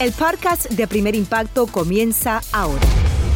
El 0.00 0.12
podcast 0.12 0.70
de 0.70 0.86
Primer 0.86 1.16
Impacto 1.16 1.66
comienza 1.66 2.40
ahora. 2.52 2.86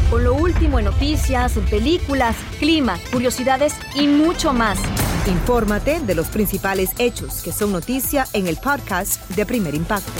Con 0.08 0.22
lo 0.22 0.34
último 0.34 0.78
en 0.78 0.84
noticias, 0.84 1.57
en 1.57 1.65
películas, 1.65 2.36
clima, 2.60 3.00
curiosidades 3.10 3.75
y 3.96 4.07
mucho 4.07 4.52
más. 4.52 4.78
Infórmate 5.26 5.98
de 5.98 6.14
los 6.14 6.28
principales 6.28 6.90
hechos 6.98 7.42
que 7.42 7.50
son 7.50 7.72
noticia 7.72 8.29
en 8.32 8.46
el 8.46 8.59
podcast 8.59 9.29
de 9.30 9.45
Primer 9.45 9.75
Impacto. 9.75 10.12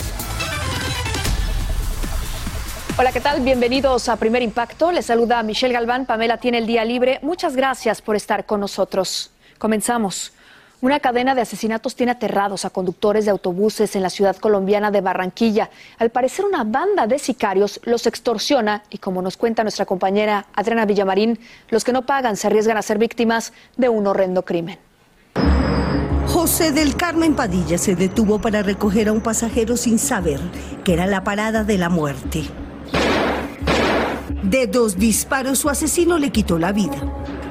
Hola, 2.99 3.13
¿qué 3.13 3.21
tal? 3.21 3.41
Bienvenidos 3.43 4.09
a 4.09 4.17
Primer 4.17 4.43
Impacto. 4.43 4.91
Les 4.91 5.07
saluda 5.07 5.45
Michelle 5.45 5.73
Galván. 5.73 6.07
Pamela 6.07 6.39
tiene 6.39 6.59
el 6.59 6.67
día 6.67 6.85
libre. 6.85 7.21
Muchas 7.23 7.55
gracias 7.55 8.03
por 8.03 8.17
estar 8.17 8.47
con 8.47 8.59
nosotros. 8.59 9.31
Comenzamos. 9.59 10.33
Una 10.83 10.99
cadena 10.99 11.37
de 11.37 11.43
asesinatos 11.43 11.95
tiene 11.95 12.11
aterrados 12.11 12.65
a 12.65 12.71
conductores 12.71 13.25
de 13.25 13.31
autobuses 13.31 13.95
en 13.95 14.03
la 14.03 14.11
ciudad 14.11 14.35
colombiana 14.35 14.91
de 14.91 15.01
Barranquilla. 15.01 15.71
Al 15.97 16.11
parecer 16.11 16.45
una 16.45 16.65
banda 16.65 17.07
de 17.07 17.21
sicarios 17.21 17.81
los 17.85 18.09
extorsiona 18.09 18.83
y 18.91 18.99
como 18.99 19.23
nos 19.23 19.37
cuenta 19.37 19.63
nuestra 19.63 19.87
compañera 19.87 20.47
Adriana 20.57 20.85
Villamarín, 20.85 21.39
los 21.69 21.85
que 21.85 21.93
no 21.93 22.03
pagan 22.03 22.37
se 22.37 22.49
arriesgan 22.49 22.79
a 22.79 22.83
ser 22.83 22.99
víctimas 22.99 23.53
de 23.77 23.91
un 23.91 24.09
horrendo 24.09 24.45
crimen. 24.45 24.77
José 26.27 26.73
del 26.73 26.97
Carmen 26.97 27.37
Padilla 27.37 27.79
se 27.79 27.95
detuvo 27.95 28.41
para 28.41 28.65
recoger 28.65 29.07
a 29.07 29.13
un 29.13 29.21
pasajero 29.21 29.77
sin 29.77 30.01
saber 30.01 30.41
que 30.83 30.95
era 30.95 31.07
la 31.07 31.23
parada 31.23 31.63
de 31.63 31.79
la 31.79 31.91
muerte. 31.91 32.43
De 34.43 34.67
dos 34.67 34.99
disparos 34.99 35.61
su 35.61 35.71
asesino 35.71 36.19
le 36.19 36.33
quitó 36.33 36.59
la 36.59 36.73
vida. 36.73 36.97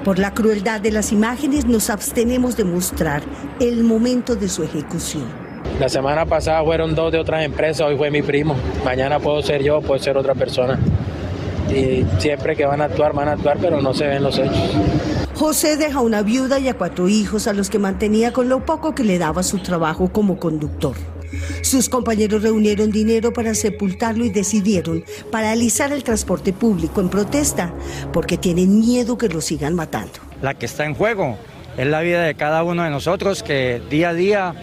Por 0.03 0.17
la 0.17 0.33
crueldad 0.33 0.81
de 0.81 0.89
las 0.89 1.11
imágenes 1.11 1.65
nos 1.65 1.91
abstenemos 1.91 2.57
de 2.57 2.63
mostrar 2.63 3.21
el 3.59 3.83
momento 3.83 4.35
de 4.35 4.49
su 4.49 4.63
ejecución. 4.63 5.25
La 5.79 5.89
semana 5.89 6.25
pasada 6.25 6.63
fueron 6.63 6.95
dos 6.95 7.11
de 7.11 7.19
otras 7.19 7.43
empresas, 7.45 7.85
hoy 7.85 7.95
fue 7.97 8.09
mi 8.09 8.23
primo. 8.23 8.55
Mañana 8.83 9.19
puedo 9.19 9.43
ser 9.43 9.61
yo, 9.61 9.79
puedo 9.79 10.01
ser 10.01 10.17
otra 10.17 10.33
persona. 10.33 10.79
Y 11.69 12.03
siempre 12.17 12.55
que 12.55 12.65
van 12.65 12.81
a 12.81 12.85
actuar, 12.85 13.13
van 13.13 13.27
a 13.27 13.33
actuar, 13.33 13.59
pero 13.61 13.79
no 13.79 13.93
se 13.93 14.07
ven 14.07 14.23
los 14.23 14.39
hechos. 14.39 14.71
José 15.35 15.77
deja 15.77 16.01
una 16.01 16.23
viuda 16.23 16.57
y 16.57 16.67
a 16.67 16.73
cuatro 16.73 17.07
hijos 17.07 17.47
a 17.47 17.53
los 17.53 17.69
que 17.69 17.77
mantenía 17.77 18.33
con 18.33 18.49
lo 18.49 18.65
poco 18.65 18.95
que 18.95 19.03
le 19.03 19.19
daba 19.19 19.43
su 19.43 19.59
trabajo 19.59 20.11
como 20.11 20.39
conductor. 20.39 20.95
Sus 21.61 21.89
compañeros 21.89 22.43
reunieron 22.43 22.91
dinero 22.91 23.33
para 23.33 23.55
sepultarlo 23.55 24.25
y 24.25 24.29
decidieron 24.29 25.03
paralizar 25.31 25.91
el 25.91 26.03
transporte 26.03 26.53
público 26.53 27.01
en 27.01 27.09
protesta 27.09 27.73
porque 28.11 28.37
tienen 28.37 28.79
miedo 28.79 29.17
que 29.17 29.29
lo 29.29 29.41
sigan 29.41 29.75
matando. 29.75 30.13
La 30.41 30.53
que 30.55 30.65
está 30.65 30.85
en 30.85 30.95
juego 30.95 31.37
es 31.77 31.87
la 31.87 32.01
vida 32.01 32.23
de 32.23 32.35
cada 32.35 32.63
uno 32.63 32.83
de 32.83 32.89
nosotros 32.89 33.43
que 33.43 33.81
día 33.89 34.09
a 34.09 34.13
día 34.13 34.55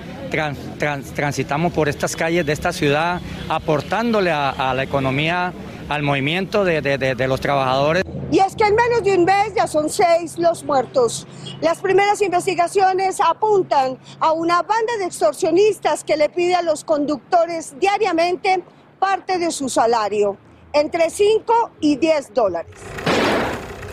transitamos 1.15 1.73
por 1.73 1.89
estas 1.89 2.17
calles 2.17 2.45
de 2.45 2.53
esta 2.53 2.73
ciudad 2.73 3.21
aportándole 3.49 4.31
a, 4.31 4.75
la 4.75 4.83
economía, 4.83 5.53
al 5.89 6.03
movimiento 6.03 6.65
de 6.65 7.27
los 7.29 7.41
trabajadores. 7.41 8.05
Y 8.31 8.41
es 8.41 8.55
que 8.55 8.65
en 8.65 8.75
menos 8.75 9.03
de 9.03 9.17
un 9.17 9.25
mes 9.25 9.55
ya 9.57 9.67
son 9.67 9.89
seis 9.89 10.37
los 10.37 10.63
muertos. 10.65 11.27
Las 11.63 11.79
primeras 11.81 12.21
investigaciones 12.21 13.21
apuntan 13.21 13.99
a 14.21 14.33
una 14.33 14.63
banda 14.63 14.97
de 14.99 15.07
extorsionistas 15.07 16.05
que 16.05 16.17
le 16.17 16.29
pide 16.29 16.55
a 16.55 16.63
los 16.63 16.85
conductores 16.85 17.75
diariamente 17.81 18.63
parte 18.99 19.39
de 19.39 19.51
su 19.51 19.69
salario, 19.69 20.37
entre 20.73 21.09
5 21.09 21.71
y 21.81 21.97
10 21.97 22.35
dólares. 22.35 22.73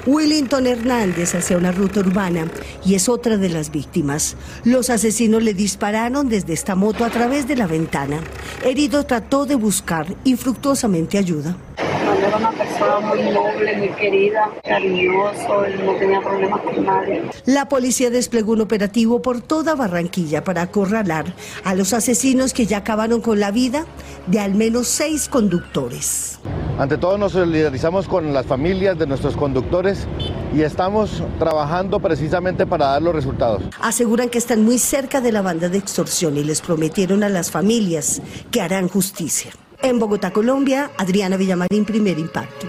Willington 0.06 0.68
Hernández 0.68 1.34
hacia 1.34 1.58
una 1.58 1.72
ruta 1.72 2.02
urbana 2.02 2.48
y 2.86 2.94
es 2.94 3.10
otra 3.10 3.38
de 3.38 3.50
las 3.50 3.72
víctimas. 3.72 4.36
Los 4.64 4.90
asesinos 4.90 5.42
le 5.42 5.54
dispararon 5.54 6.30
desde 6.30 6.54
esta 6.54 6.76
moto 6.76 7.06
a 7.06 7.10
través 7.10 7.48
de 7.48 7.56
la 7.56 7.66
ventana. 7.66 8.20
Herido 8.64 9.06
trató 9.06 9.46
de 9.46 9.56
buscar 9.56 10.06
infructuosamente 10.24 11.18
ayuda 11.18 11.58
era 12.38 12.50
una 12.50 12.58
persona 12.58 13.00
muy 13.00 13.22
noble, 13.32 13.78
muy 13.78 13.90
querida, 13.90 14.50
cariñoso, 14.64 15.66
no 15.84 15.94
tenía 15.96 16.22
problemas 16.22 16.62
con 16.62 16.86
nadie. 16.86 17.24
La 17.46 17.68
policía 17.68 18.10
desplegó 18.10 18.54
un 18.54 18.62
operativo 18.62 19.22
por 19.22 19.42
toda 19.42 19.76
Barranquilla 19.76 20.44
para 20.44 20.64
acorralar 20.64 21.34
a 21.64 21.76
los 21.76 21.94
asesinos 21.94 22.54
que 22.54 22.66
ya 22.66 22.78
acabaron 22.78 23.22
con 23.22 23.40
la 23.40 23.52
vida 23.52 23.86
de 24.28 24.40
al 24.40 24.56
menos 24.56 24.88
seis 24.88 25.30
conductores. 25.30 26.40
Ante 26.78 26.98
todo 26.98 27.18
nos 27.18 27.32
solidarizamos 27.32 28.08
con 28.08 28.34
las 28.34 28.46
familias 28.46 28.98
de 29.00 29.08
nuestros 29.08 29.38
conductores 29.38 30.08
y 30.54 30.62
estamos 30.62 31.24
trabajando 31.40 32.00
precisamente 32.02 32.66
para 32.66 32.88
dar 32.88 33.02
los 33.02 33.16
resultados. 33.16 33.64
Aseguran 33.82 34.30
que 34.30 34.38
están 34.38 34.64
muy 34.64 34.78
cerca 34.78 35.22
de 35.22 35.32
la 35.32 35.42
banda 35.42 35.70
de 35.70 35.78
extorsión 35.78 36.36
y 36.36 36.44
les 36.44 36.62
prometieron 36.62 37.24
a 37.24 37.30
las 37.30 37.50
familias 37.50 38.22
que 38.52 38.62
harán 38.62 38.90
justicia. 38.90 39.52
En 39.86 40.00
Bogotá, 40.00 40.32
Colombia, 40.32 40.90
Adriana 40.98 41.38
Villamarín, 41.38 41.86
primer 41.86 42.18
impacto. 42.18 42.66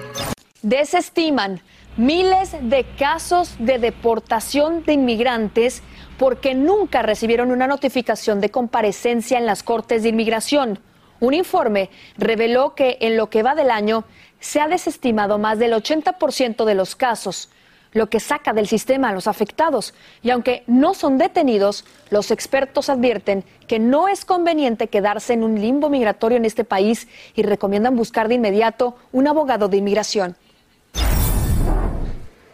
Desestiman 0.60 1.62
miles 1.96 2.54
de 2.60 2.84
casos 2.98 3.56
de 3.58 3.78
deportación 3.78 4.84
de 4.84 4.92
inmigrantes 4.92 5.82
porque 6.18 6.54
nunca 6.54 7.00
recibieron 7.00 7.52
una 7.52 7.66
notificación 7.66 8.42
de 8.42 8.50
comparecencia 8.50 9.38
en 9.38 9.46
las 9.46 9.62
Cortes 9.62 10.02
de 10.02 10.10
Inmigración. 10.10 10.78
Un 11.18 11.32
informe 11.32 11.88
reveló 12.18 12.74
que 12.74 12.98
en 13.00 13.16
lo 13.16 13.30
que 13.30 13.42
va 13.42 13.54
del 13.54 13.70
año 13.70 14.04
se 14.38 14.60
ha 14.60 14.68
desestimado 14.68 15.38
más 15.38 15.58
del 15.58 15.72
80% 15.72 16.66
de 16.66 16.74
los 16.74 16.96
casos 16.96 17.48
lo 17.96 18.08
que 18.08 18.20
saca 18.20 18.52
del 18.52 18.68
sistema 18.68 19.08
a 19.08 19.12
los 19.12 19.26
afectados. 19.26 19.94
Y 20.22 20.30
aunque 20.30 20.62
no 20.66 20.92
son 20.92 21.16
detenidos, 21.16 21.84
los 22.10 22.30
expertos 22.30 22.90
advierten 22.90 23.42
que 23.66 23.78
no 23.78 24.06
es 24.08 24.24
conveniente 24.24 24.88
quedarse 24.88 25.32
en 25.32 25.42
un 25.42 25.60
limbo 25.60 25.88
migratorio 25.88 26.36
en 26.36 26.44
este 26.44 26.64
país 26.64 27.08
y 27.34 27.42
recomiendan 27.42 27.96
buscar 27.96 28.28
de 28.28 28.34
inmediato 28.34 28.96
un 29.12 29.26
abogado 29.26 29.68
de 29.68 29.78
inmigración. 29.78 30.36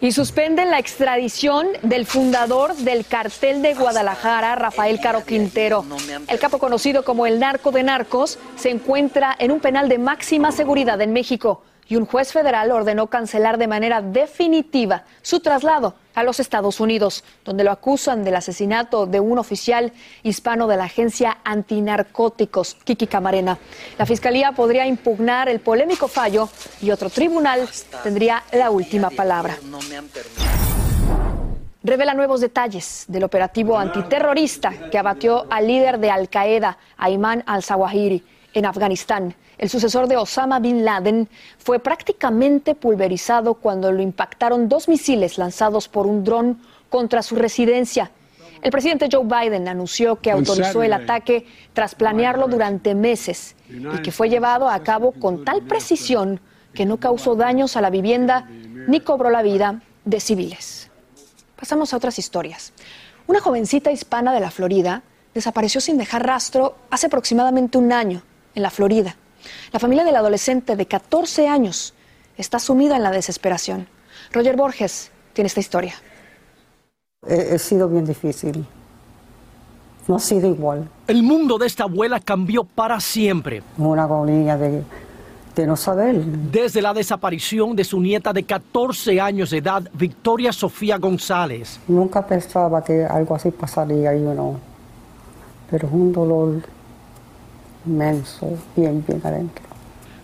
Y 0.01 0.13
suspenden 0.13 0.71
la 0.71 0.79
extradición 0.79 1.69
del 1.83 2.07
fundador 2.07 2.75
del 2.75 3.05
cartel 3.05 3.63
de 3.63 3.75
Guadalajara, 3.75 4.55
Rafael 4.57 5.01
Caro 5.01 5.25
Quintero. 5.25 5.85
El 6.29 6.39
capo 6.39 6.59
conocido 6.59 7.05
como 7.05 7.27
el 7.27 7.39
narco 7.39 7.71
de 7.71 7.83
narcos 7.83 8.39
se 8.57 8.71
encuentra 8.71 9.35
en 9.39 9.53
un 9.53 9.61
penal 9.61 9.89
de 9.89 9.99
máxima 9.99 10.51
seguridad 10.51 11.01
en 11.01 11.13
México 11.13 11.63
y 11.89 11.97
un 11.97 12.07
juez 12.07 12.33
federal 12.33 12.71
ordenó 12.71 13.09
cancelar 13.09 13.59
de 13.59 13.67
manera 13.67 14.01
definitiva 14.01 15.05
su 15.23 15.41
traslado 15.41 15.95
a 16.15 16.23
los 16.23 16.41
Estados 16.41 16.81
Unidos, 16.81 17.25
donde 17.45 17.65
lo 17.65 17.71
acusan 17.71 18.25
del 18.25 18.37
asesinato 18.37 19.07
de 19.07 19.21
un 19.21 19.39
oficial 19.39 19.93
hispano 20.23 20.67
de 20.67 20.77
la 20.77 20.85
agencia 20.85 21.39
antinarcóticos, 21.45 22.77
Kiki 22.85 23.07
Camarena. 23.07 23.59
La 23.99 24.07
fiscalía 24.07 24.53
podría 24.53 24.87
impugnar 24.87 25.49
el 25.49 25.61
polémico 25.61 26.09
fallo 26.09 26.49
y 26.81 26.91
otro 26.91 27.11
tribunal 27.11 27.69
tendría 28.03 28.43
la 28.53 28.71
última 28.71 29.11
palabra. 29.11 29.57
Revela 31.85 32.15
nuevos 32.15 32.41
detalles 32.41 33.07
del 33.09 33.25
operativo 33.25 33.77
antiterrorista 33.77 34.71
que 34.91 34.99
abatió 34.99 35.47
al 35.51 35.67
líder 35.67 35.99
de 35.99 36.13
Al 36.13 36.29
Qaeda, 36.29 36.79
Ayman 36.97 37.43
al-Zawahiri, 37.45 38.25
en 38.55 38.67
Afganistán. 38.67 39.35
El 39.59 39.69
sucesor 39.69 40.09
de 40.09 40.17
Osama 40.17 40.59
Bin 40.59 40.85
Laden 40.85 41.29
fue 41.59 41.79
prácticamente 41.79 42.75
pulverizado 42.75 43.55
cuando 43.55 43.93
lo 43.93 44.03
impactaron 44.03 44.69
dos 44.69 44.89
misiles 44.89 45.39
lanzados 45.39 45.89
por 45.89 46.07
un 46.07 46.25
dron 46.25 46.61
contra 46.89 47.23
su 47.23 47.37
residencia. 47.37 48.11
El 48.61 48.71
presidente 48.71 49.09
Joe 49.11 49.25
Biden 49.25 49.67
anunció 49.67 50.21
que 50.21 50.31
autorizó 50.31 50.83
el 50.83 50.93
ataque 50.93 51.47
tras 51.73 51.95
planearlo 51.95 52.47
durante 52.47 52.95
meses 52.95 53.57
y 53.69 54.03
que 54.03 54.13
fue 54.13 54.29
llevado 54.29 54.69
a 54.69 54.81
cabo 54.83 55.13
con 55.13 55.45
tal 55.45 55.63
precisión 55.63 56.41
que 56.73 56.87
no 56.87 56.99
causó 56.99 57.35
daños 57.35 57.77
a 57.77 57.81
la 57.81 57.91
vivienda 57.91 58.49
ni 58.87 59.01
cobró 59.01 59.31
la 59.31 59.43
vida 59.43 59.83
de 60.05 60.21
civiles. 60.21 60.91
Pasamos 61.57 61.93
a 61.93 61.97
otras 61.97 62.19
historias. 62.19 62.73
Una 63.27 63.41
jovencita 63.41 63.91
hispana 63.91 64.33
de 64.33 64.41
la 64.41 64.51
Florida 64.51 65.03
desapareció 65.35 65.81
sin 65.81 65.99
dejar 65.99 66.27
rastro 66.27 66.77
hace 66.91 67.07
aproximadamente 67.07 67.79
un 67.79 67.93
año 67.93 68.23
en 68.55 68.63
la 68.63 68.71
Florida. 68.71 69.17
La 69.73 69.79
familia 69.79 70.05
del 70.05 70.17
adolescente 70.17 70.77
de 70.77 70.87
14 70.87 71.49
años 71.49 71.95
está 72.37 72.59
sumida 72.59 72.97
en 72.97 73.03
la 73.03 73.11
desesperación. 73.11 73.87
Roger 74.33 74.57
Borges 74.57 75.11
tiene 75.33 75.47
esta 75.47 75.61
historia. 75.61 75.95
He, 77.27 77.59
sido 77.59 77.89
bien 77.89 78.05
difícil. 78.05 78.67
No 80.09 80.17
ha 80.17 80.19
sido 80.19 80.49
igual. 80.49 80.89
El 81.07 81.23
mundo 81.23 81.59
de 81.59 81.67
esta 81.67 81.85
abuela 81.85 82.19
cambió 82.19 82.65
para 82.65 82.99
siempre. 83.01 83.63
Una 83.79 84.03
agonía 84.05 84.57
de, 84.57 84.83
de 85.55 85.67
no 85.67 85.77
saber. 85.77 86.17
Desde 86.25 86.83
la 86.83 86.93
desaparición 86.93 87.77
de 87.77 87.85
su 87.85 88.01
nieta 88.01 88.33
de 88.33 88.43
14 88.43 89.21
años 89.21 89.51
de 89.51 89.59
edad, 89.59 89.89
Victoria 89.93 90.53
Sofía 90.53 90.99
González. 90.99 91.79
Nunca 91.87 92.27
pensaba 92.27 92.83
que 92.83 93.05
algo 93.05 93.37
así 93.37 93.53
pasaría, 93.53 94.15
yo 94.15 94.35
no. 94.35 94.59
Pero 95.71 95.87
es 95.87 95.93
un 95.95 96.13
dolor 96.13 96.63
inmenso, 97.87 98.59
bien, 98.77 99.05
bien 99.07 99.21
adentro. 99.25 99.73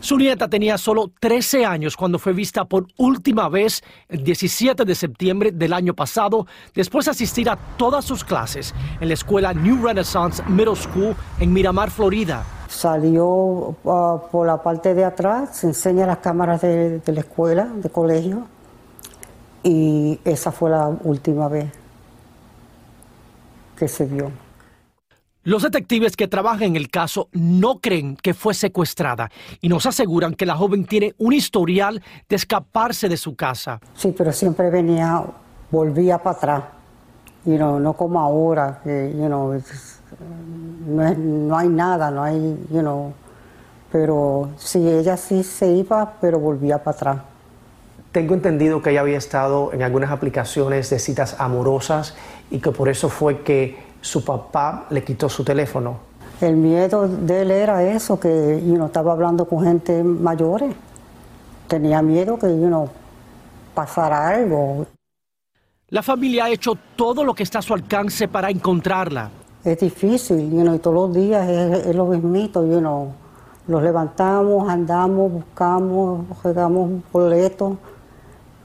Su 0.00 0.16
nieta 0.16 0.46
tenía 0.46 0.78
solo 0.78 1.10
13 1.18 1.66
años 1.66 1.96
cuando 1.96 2.20
fue 2.20 2.32
vista 2.32 2.64
por 2.64 2.86
última 2.98 3.48
vez 3.48 3.82
el 4.08 4.22
17 4.22 4.84
de 4.84 4.94
septiembre 4.94 5.50
del 5.50 5.72
año 5.72 5.92
pasado, 5.92 6.46
después 6.72 7.06
de 7.06 7.10
asistir 7.10 7.50
a 7.50 7.56
todas 7.76 8.04
sus 8.04 8.22
clases 8.22 8.74
en 9.00 9.08
la 9.08 9.14
escuela 9.14 9.52
New 9.52 9.84
Renaissance 9.84 10.40
Middle 10.46 10.76
School 10.76 11.16
en 11.40 11.52
Miramar, 11.52 11.90
Florida. 11.90 12.44
Salió 12.68 13.74
ah, 13.86 14.22
por 14.30 14.46
la 14.46 14.62
parte 14.62 14.94
de 14.94 15.04
atrás, 15.04 15.56
se 15.56 15.66
enseña 15.66 16.06
las 16.06 16.18
cámaras 16.18 16.60
de, 16.60 17.00
de 17.00 17.12
la 17.12 17.20
escuela, 17.20 17.64
de 17.64 17.90
colegio, 17.90 18.46
y 19.64 20.20
esa 20.24 20.52
fue 20.52 20.70
la 20.70 20.86
última 21.02 21.48
vez 21.48 21.72
que 23.76 23.88
se 23.88 24.04
vio. 24.04 24.30
Los 25.48 25.62
detectives 25.62 26.14
que 26.14 26.28
trabajan 26.28 26.64
en 26.64 26.76
el 26.76 26.90
caso 26.90 27.30
no 27.32 27.78
creen 27.78 28.16
que 28.16 28.34
fue 28.34 28.52
secuestrada 28.52 29.30
y 29.62 29.70
nos 29.70 29.86
aseguran 29.86 30.34
que 30.34 30.44
la 30.44 30.54
joven 30.54 30.84
tiene 30.84 31.14
un 31.16 31.32
historial 31.32 32.02
de 32.28 32.36
escaparse 32.36 33.08
de 33.08 33.16
su 33.16 33.34
casa. 33.34 33.80
Sí, 33.94 34.14
pero 34.14 34.30
siempre 34.30 34.68
venía, 34.68 35.24
volvía 35.70 36.18
para 36.18 36.36
atrás. 36.36 36.62
You 37.46 37.56
know, 37.56 37.80
no 37.80 37.94
como 37.94 38.20
ahora, 38.20 38.82
que 38.84 39.10
you 39.16 39.24
know, 39.24 39.54
es- 39.54 40.00
no, 40.86 41.08
es- 41.08 41.16
no 41.16 41.56
hay 41.56 41.68
nada, 41.70 42.10
no 42.10 42.22
hay, 42.24 42.38
you 42.70 42.80
know, 42.80 43.14
pero 43.90 44.50
sí, 44.58 44.86
ella 44.86 45.16
sí 45.16 45.42
se 45.42 45.72
iba, 45.72 46.12
pero 46.20 46.38
volvía 46.38 46.76
para 46.84 46.94
atrás. 46.94 47.18
Tengo 48.12 48.34
entendido 48.34 48.82
que 48.82 48.90
ella 48.90 49.00
había 49.00 49.16
estado 49.16 49.72
en 49.72 49.82
algunas 49.82 50.10
aplicaciones 50.10 50.90
de 50.90 50.98
citas 50.98 51.36
amorosas 51.38 52.14
y 52.50 52.58
que 52.58 52.70
por 52.70 52.90
eso 52.90 53.08
fue 53.08 53.40
que 53.40 53.87
su 54.00 54.24
papá 54.24 54.86
le 54.90 55.02
quitó 55.04 55.28
su 55.28 55.44
teléfono. 55.44 56.08
El 56.40 56.56
miedo 56.56 57.08
de 57.08 57.42
él 57.42 57.50
era 57.50 57.82
eso, 57.82 58.18
que 58.18 58.62
you 58.64 58.74
know, 58.74 58.86
estaba 58.86 59.12
hablando 59.12 59.44
con 59.46 59.64
gente 59.64 60.02
mayores. 60.04 60.74
Tenía 61.66 62.00
miedo 62.00 62.38
que 62.38 62.46
you 62.46 62.68
know, 62.68 62.88
pasara 63.74 64.28
algo. 64.28 64.86
La 65.88 66.02
familia 66.02 66.44
ha 66.44 66.50
hecho 66.50 66.76
todo 66.96 67.24
lo 67.24 67.34
que 67.34 67.42
está 67.42 67.58
a 67.58 67.62
su 67.62 67.74
alcance 67.74 68.28
para 68.28 68.50
encontrarla. 68.50 69.30
Es 69.64 69.80
difícil, 69.80 70.50
you 70.50 70.62
know, 70.62 70.74
y 70.74 70.78
todos 70.78 71.08
los 71.08 71.14
días 71.14 71.48
es, 71.48 71.86
es 71.86 71.96
lo 71.96 72.06
mismito, 72.06 72.64
you 72.64 72.78
know. 72.78 73.12
Los 73.66 73.82
levantamos, 73.82 74.68
andamos, 74.68 75.32
buscamos, 75.32 76.24
jugamos 76.42 76.90
boletos 77.12 77.76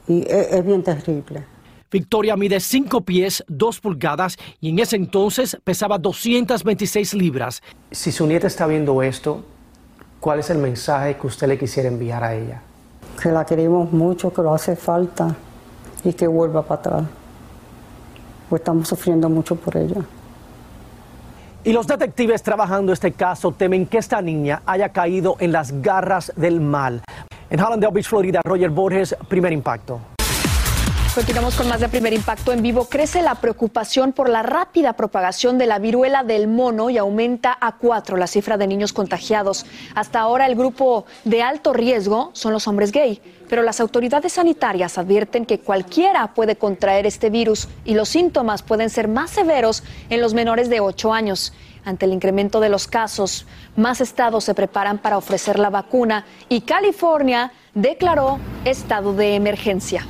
y 0.08 0.22
es, 0.22 0.54
es 0.54 0.66
bien 0.66 0.84
terrible. 0.84 1.53
Victoria 1.94 2.36
mide 2.36 2.60
5 2.60 3.02
pies 3.02 3.44
2 3.48 3.80
pulgadas 3.80 4.36
y 4.60 4.72
en 4.72 4.80
ese 4.80 4.96
entonces 4.96 5.56
pesaba 5.64 6.00
226 6.00 7.14
libras. 7.14 7.62
Si 7.92 8.12
su 8.12 8.26
nieta 8.26 8.48
está 8.48 8.66
viendo 8.66 9.04
esto, 9.04 9.46
¿cuál 10.20 10.40
es 10.40 10.50
el 10.50 10.58
mensaje 10.58 11.16
que 11.18 11.28
usted 11.28 11.48
le 11.48 11.60
quisiera 11.60 11.88
enviar 11.88 12.24
a 12.24 12.34
ella? 12.34 12.62
Que 13.22 13.30
la 13.30 13.46
queremos 13.46 13.92
mucho, 13.92 14.34
que 14.34 14.42
lo 14.42 14.56
hace 14.56 14.76
falta 14.76 15.36
y 16.04 16.14
que 16.14 16.26
vuelva 16.26 16.64
para 16.64 16.80
atrás. 16.80 17.04
Pues 18.50 18.62
estamos 18.62 18.88
sufriendo 18.88 19.30
mucho 19.30 19.56
por 19.56 19.78
ella. 19.78 20.02
Y 21.64 21.74
los 21.74 21.86
detectives 21.86 22.42
trabajando 22.42 22.92
este 22.92 23.12
caso 23.12 23.52
temen 23.52 23.86
que 23.86 24.00
esta 24.00 24.20
niña 24.20 24.64
haya 24.66 24.90
caído 24.90 25.36
en 25.40 25.52
las 25.52 25.72
garras 25.84 26.34
del 26.36 26.60
mal. 26.60 27.04
En 27.52 27.60
Hallandale 27.60 27.94
Beach, 27.94 28.08
Florida, 28.08 28.42
Roger 28.44 28.72
Borges, 28.72 29.16
primer 29.30 29.54
impacto. 29.54 30.00
Continuamos 31.16 31.54
con 31.54 31.68
más 31.68 31.80
de 31.80 31.90
primer 31.90 32.12
impacto 32.12 32.52
en 32.54 32.64
vivo. 32.64 32.86
Crece 32.86 33.22
la 33.22 33.36
preocupación 33.36 34.14
por 34.14 34.30
la 34.30 34.42
rápida 34.42 34.94
propagación 34.94 35.60
de 35.60 35.68
la 35.68 35.78
viruela 35.78 36.24
del 36.24 36.48
mono 36.48 36.90
y 36.90 36.98
aumenta 36.98 37.56
a 37.62 37.78
cuatro 37.78 38.18
la 38.18 38.26
cifra 38.26 38.58
de 38.58 38.66
niños 38.66 38.94
contagiados. 38.94 39.68
Hasta 39.94 40.20
ahora 40.22 40.48
el 40.48 40.56
grupo 40.56 41.06
de 41.24 41.44
alto 41.44 41.72
riesgo 41.72 42.32
son 42.34 42.52
los 42.52 42.68
hombres 42.68 42.92
gay, 42.92 43.22
pero 43.48 43.62
las 43.62 43.80
autoridades 43.80 44.34
sanitarias 44.34 44.98
advierten 44.98 45.46
que 45.46 45.60
cualquiera 45.60 46.34
puede 46.34 46.56
contraer 46.56 47.06
este 47.06 47.30
virus 47.30 47.68
y 47.86 47.94
los 47.94 48.10
síntomas 48.10 48.64
pueden 48.64 48.90
ser 48.90 49.08
más 49.08 49.30
severos 49.30 49.84
en 50.10 50.20
los 50.20 50.34
menores 50.34 50.68
de 50.68 50.80
8 50.80 51.14
años. 51.14 51.54
Ante 51.86 52.08
el 52.08 52.14
incremento 52.14 52.60
de 52.60 52.70
los 52.70 52.88
casos, 52.88 53.46
más 53.76 54.02
estados 54.02 54.46
se 54.46 54.56
preparan 54.56 54.98
para 54.98 55.20
ofrecer 55.20 55.60
la 55.60 55.70
vacuna 55.70 56.26
y 56.50 56.62
California 56.62 57.52
declaró 57.76 58.40
estado 58.66 59.14
de 59.14 59.36
emergencia. 59.36 60.08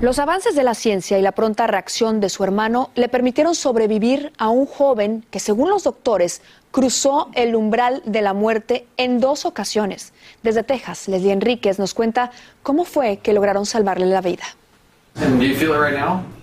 Los 0.00 0.18
avances 0.18 0.54
de 0.54 0.62
la 0.62 0.74
ciencia 0.74 1.18
y 1.18 1.22
la 1.22 1.32
pronta 1.32 1.66
reacción 1.66 2.20
de 2.20 2.30
su 2.30 2.42
hermano 2.42 2.88
le 2.94 3.10
permitieron 3.10 3.54
sobrevivir 3.54 4.32
a 4.38 4.48
un 4.48 4.64
joven 4.64 5.26
que, 5.30 5.40
según 5.40 5.68
los 5.68 5.84
doctores, 5.84 6.40
cruzó 6.70 7.28
el 7.34 7.54
umbral 7.54 8.02
de 8.06 8.22
la 8.22 8.32
muerte 8.32 8.86
en 8.96 9.20
dos 9.20 9.44
ocasiones. 9.44 10.14
Desde 10.42 10.62
Texas, 10.62 11.06
Leslie 11.06 11.32
Enríquez 11.32 11.78
nos 11.78 11.92
cuenta 11.92 12.30
cómo 12.62 12.86
fue 12.86 13.18
que 13.18 13.34
lograron 13.34 13.66
salvarle 13.66 14.06
la 14.06 14.22
vida. 14.22 14.44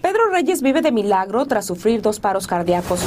Pedro 0.01 0.29
Reyes 0.31 0.61
vive 0.61 0.83
de 0.83 0.91
milagro 0.91 1.47
tras 1.47 1.65
sufrir 1.65 2.03
dos 2.03 2.19
paros 2.19 2.45
cardíacos. 2.45 2.99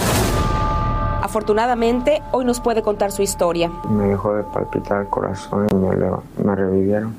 Afortunadamente, 1.22 2.22
hoy 2.32 2.44
nos 2.44 2.60
puede 2.60 2.82
contar 2.82 3.12
su 3.12 3.22
historia. 3.22 3.70
Me 3.88 4.08
dejó 4.08 4.34
de 4.34 4.42
palpitar 4.42 5.02
el 5.02 5.08
corazón 5.08 5.68
y 5.70 5.74
me, 6.42 6.56
revivieron. 6.56 7.14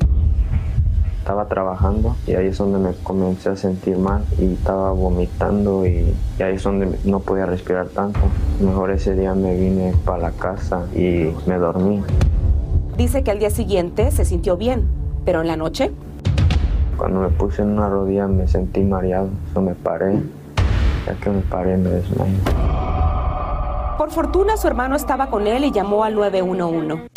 Estaba 1.31 1.47
trabajando 1.47 2.17
y 2.27 2.33
ahí 2.33 2.47
es 2.47 2.57
donde 2.57 2.77
me 2.77 2.93
comencé 3.03 3.47
a 3.47 3.55
sentir 3.55 3.97
mal 3.97 4.25
y 4.37 4.51
estaba 4.51 4.91
vomitando 4.91 5.85
y, 5.87 6.13
y 6.37 6.43
ahí 6.43 6.55
es 6.55 6.63
donde 6.63 6.99
no 7.05 7.21
podía 7.21 7.45
respirar 7.45 7.87
tanto. 7.87 8.19
Mejor 8.59 8.91
ese 8.91 9.15
día 9.15 9.33
me 9.33 9.55
vine 9.55 9.93
para 10.03 10.17
la 10.17 10.31
casa 10.31 10.87
y 10.93 11.31
me 11.47 11.57
dormí. 11.57 12.03
Dice 12.97 13.23
que 13.23 13.31
al 13.31 13.39
día 13.39 13.49
siguiente 13.49 14.11
se 14.11 14.25
sintió 14.25 14.57
bien, 14.57 14.89
pero 15.23 15.39
en 15.39 15.47
la 15.47 15.55
noche 15.55 15.93
Cuando 16.97 17.21
me 17.21 17.29
puse 17.29 17.61
en 17.61 17.69
una 17.69 17.87
rodilla 17.87 18.27
me 18.27 18.45
sentí 18.49 18.81
mareado, 18.81 19.29
so 19.53 19.61
me 19.61 19.73
paré. 19.73 20.19
Ya 21.07 21.15
que 21.15 21.29
me 21.29 21.39
paré 21.43 21.77
me 21.77 21.91
desmayé. 21.91 22.35
Por 23.97 24.11
fortuna, 24.11 24.57
su 24.57 24.67
hermano 24.67 24.97
estaba 24.97 25.29
con 25.29 25.47
él 25.47 25.63
y 25.63 25.71
llamó 25.71 26.03
al 26.03 26.13
911. 26.13 27.10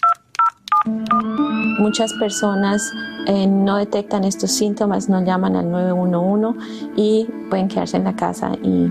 Muchas 1.79 2.13
personas 2.15 2.93
eh, 3.27 3.47
no 3.47 3.77
detectan 3.77 4.25
estos 4.25 4.53
síntomas, 4.53 5.09
no 5.09 5.25
llaman 5.25 5.57
al 5.57 5.71
911 5.71 6.59
y 6.97 7.27
pueden 7.51 7.69
quedarse 7.69 7.97
en 7.97 8.05
la 8.05 8.15
casa 8.15 8.53
y 8.63 8.91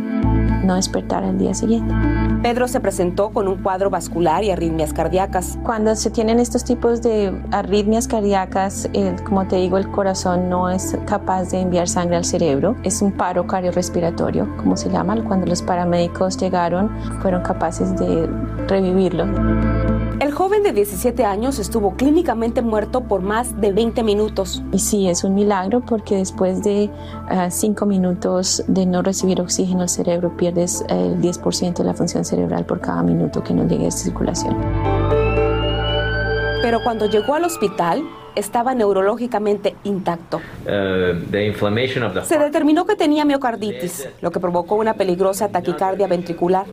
no 0.63 0.75
despertar 0.75 1.23
al 1.23 1.37
día 1.37 1.53
siguiente. 1.53 1.93
Pedro 2.41 2.67
se 2.67 2.79
presentó 2.79 3.29
con 3.29 3.47
un 3.47 3.57
cuadro 3.61 3.89
vascular 3.89 4.43
y 4.43 4.51
arritmias 4.51 4.93
cardíacas. 4.93 5.57
Cuando 5.63 5.95
se 5.95 6.09
tienen 6.09 6.39
estos 6.39 6.63
tipos 6.63 7.01
de 7.01 7.33
arritmias 7.51 8.07
cardíacas, 8.07 8.89
el- 8.93 9.21
como 9.23 9.47
te 9.47 9.57
digo, 9.57 9.77
el 9.77 9.89
corazón 9.89 10.49
no 10.49 10.69
es 10.69 10.97
capaz 11.05 11.51
de 11.51 11.61
enviar 11.61 11.87
sangre 11.87 12.17
al 12.17 12.25
cerebro. 12.25 12.75
Es 12.83 13.01
un 13.01 13.11
paro 13.11 13.47
cardiorrespiratorio, 13.47 14.47
como 14.57 14.75
se 14.77 14.89
llama. 14.89 15.15
Cuando 15.23 15.45
los 15.47 15.61
paramédicos 15.61 16.37
llegaron, 16.37 16.89
fueron 17.21 17.43
capaces 17.43 17.95
de 17.97 18.27
revivirlo. 18.67 19.25
El 20.19 20.31
joven 20.31 20.63
de 20.63 20.71
17 20.71 21.25
años 21.25 21.59
estuvo 21.59 21.95
clínicamente 21.95 22.61
muerto 22.61 23.01
por 23.01 23.21
más 23.21 23.59
de 23.59 23.73
20 23.73 24.03
minutos. 24.03 24.63
Y 24.71 24.79
sí, 24.79 25.07
es 25.09 25.23
un 25.23 25.33
milagro 25.35 25.81
porque 25.81 26.15
después 26.17 26.63
de 26.63 26.89
ah, 27.29 27.49
cinco 27.49 27.85
minutos 27.85 28.63
de 28.67 28.85
no 28.85 29.01
recibir 29.01 29.41
oxígeno 29.41 29.81
al 29.81 29.89
cerebro, 29.89 30.37
pierdes 30.53 30.83
el 30.89 31.19
10% 31.21 31.73
de 31.77 31.83
la 31.83 31.93
función 31.93 32.23
cerebral 32.23 32.65
por 32.65 32.79
cada 32.79 33.01
minuto 33.03 33.43
que 33.43 33.53
no 33.53 33.63
llegue 33.67 33.87
a 33.87 33.91
circulación. 33.91 34.55
Pero 36.61 36.79
cuando 36.83 37.07
llegó 37.07 37.33
al 37.33 37.43
hospital, 37.45 38.03
estaba 38.35 38.73
neurológicamente 38.73 39.75
intacto. 39.83 40.37
Uh, 40.65 41.19
the 41.29 41.45
inflammation 41.45 42.03
of 42.03 42.13
the 42.13 42.21
Se 42.23 42.37
determinó 42.37 42.85
que 42.85 42.95
tenía 42.95 43.25
miocarditis, 43.25 44.07
lo 44.21 44.31
que 44.31 44.39
provocó 44.39 44.75
una 44.75 44.93
peligrosa 44.93 45.49
taquicardia 45.49 46.07
ventricular. 46.07 46.67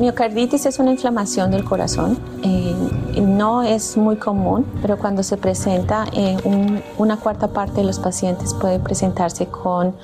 Miocarditis 0.00 0.66
es 0.66 0.78
una 0.78 0.90
inflamación 0.90 1.50
del 1.50 1.64
corazón. 1.64 2.18
eh, 2.42 2.74
no 3.22 3.62
es 3.62 3.96
muy 3.96 4.16
común, 4.16 4.66
pero 4.82 4.98
cuando 4.98 5.22
se 5.22 5.36
presenta, 5.36 6.04
eh, 6.12 6.36
un- 6.44 6.82
una 6.98 7.16
cuarta 7.16 7.48
parte 7.48 7.80
de 7.80 7.84
los 7.84 8.00
pacientes 8.00 8.52
puede 8.54 8.80
presentarse 8.80 9.46
con 9.46 9.94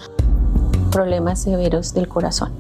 problemas 0.91 1.43
severos 1.43 1.95
del 1.95 2.09
corazón. 2.09 2.53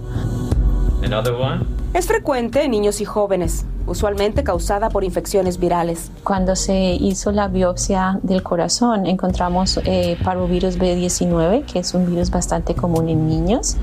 Another 1.04 1.34
one. 1.34 1.64
Es 1.92 2.06
frecuente 2.06 2.62
en 2.62 2.70
niños 2.70 3.00
y 3.00 3.04
jóvenes, 3.04 3.64
usualmente 3.86 4.44
causada 4.44 4.90
por 4.90 5.02
infecciones 5.02 5.58
virales. 5.58 6.12
Cuando 6.22 6.54
se 6.54 6.94
hizo 6.94 7.32
la 7.32 7.48
biopsia 7.48 8.20
del 8.22 8.42
corazón, 8.42 9.06
encontramos 9.06 9.80
eh, 9.84 10.16
parvovirus 10.22 10.78
B19, 10.78 11.64
que 11.64 11.80
es 11.80 11.94
un 11.94 12.06
virus 12.06 12.30
bastante 12.30 12.74
común 12.74 13.08
en 13.08 13.26
niños. 13.26 13.76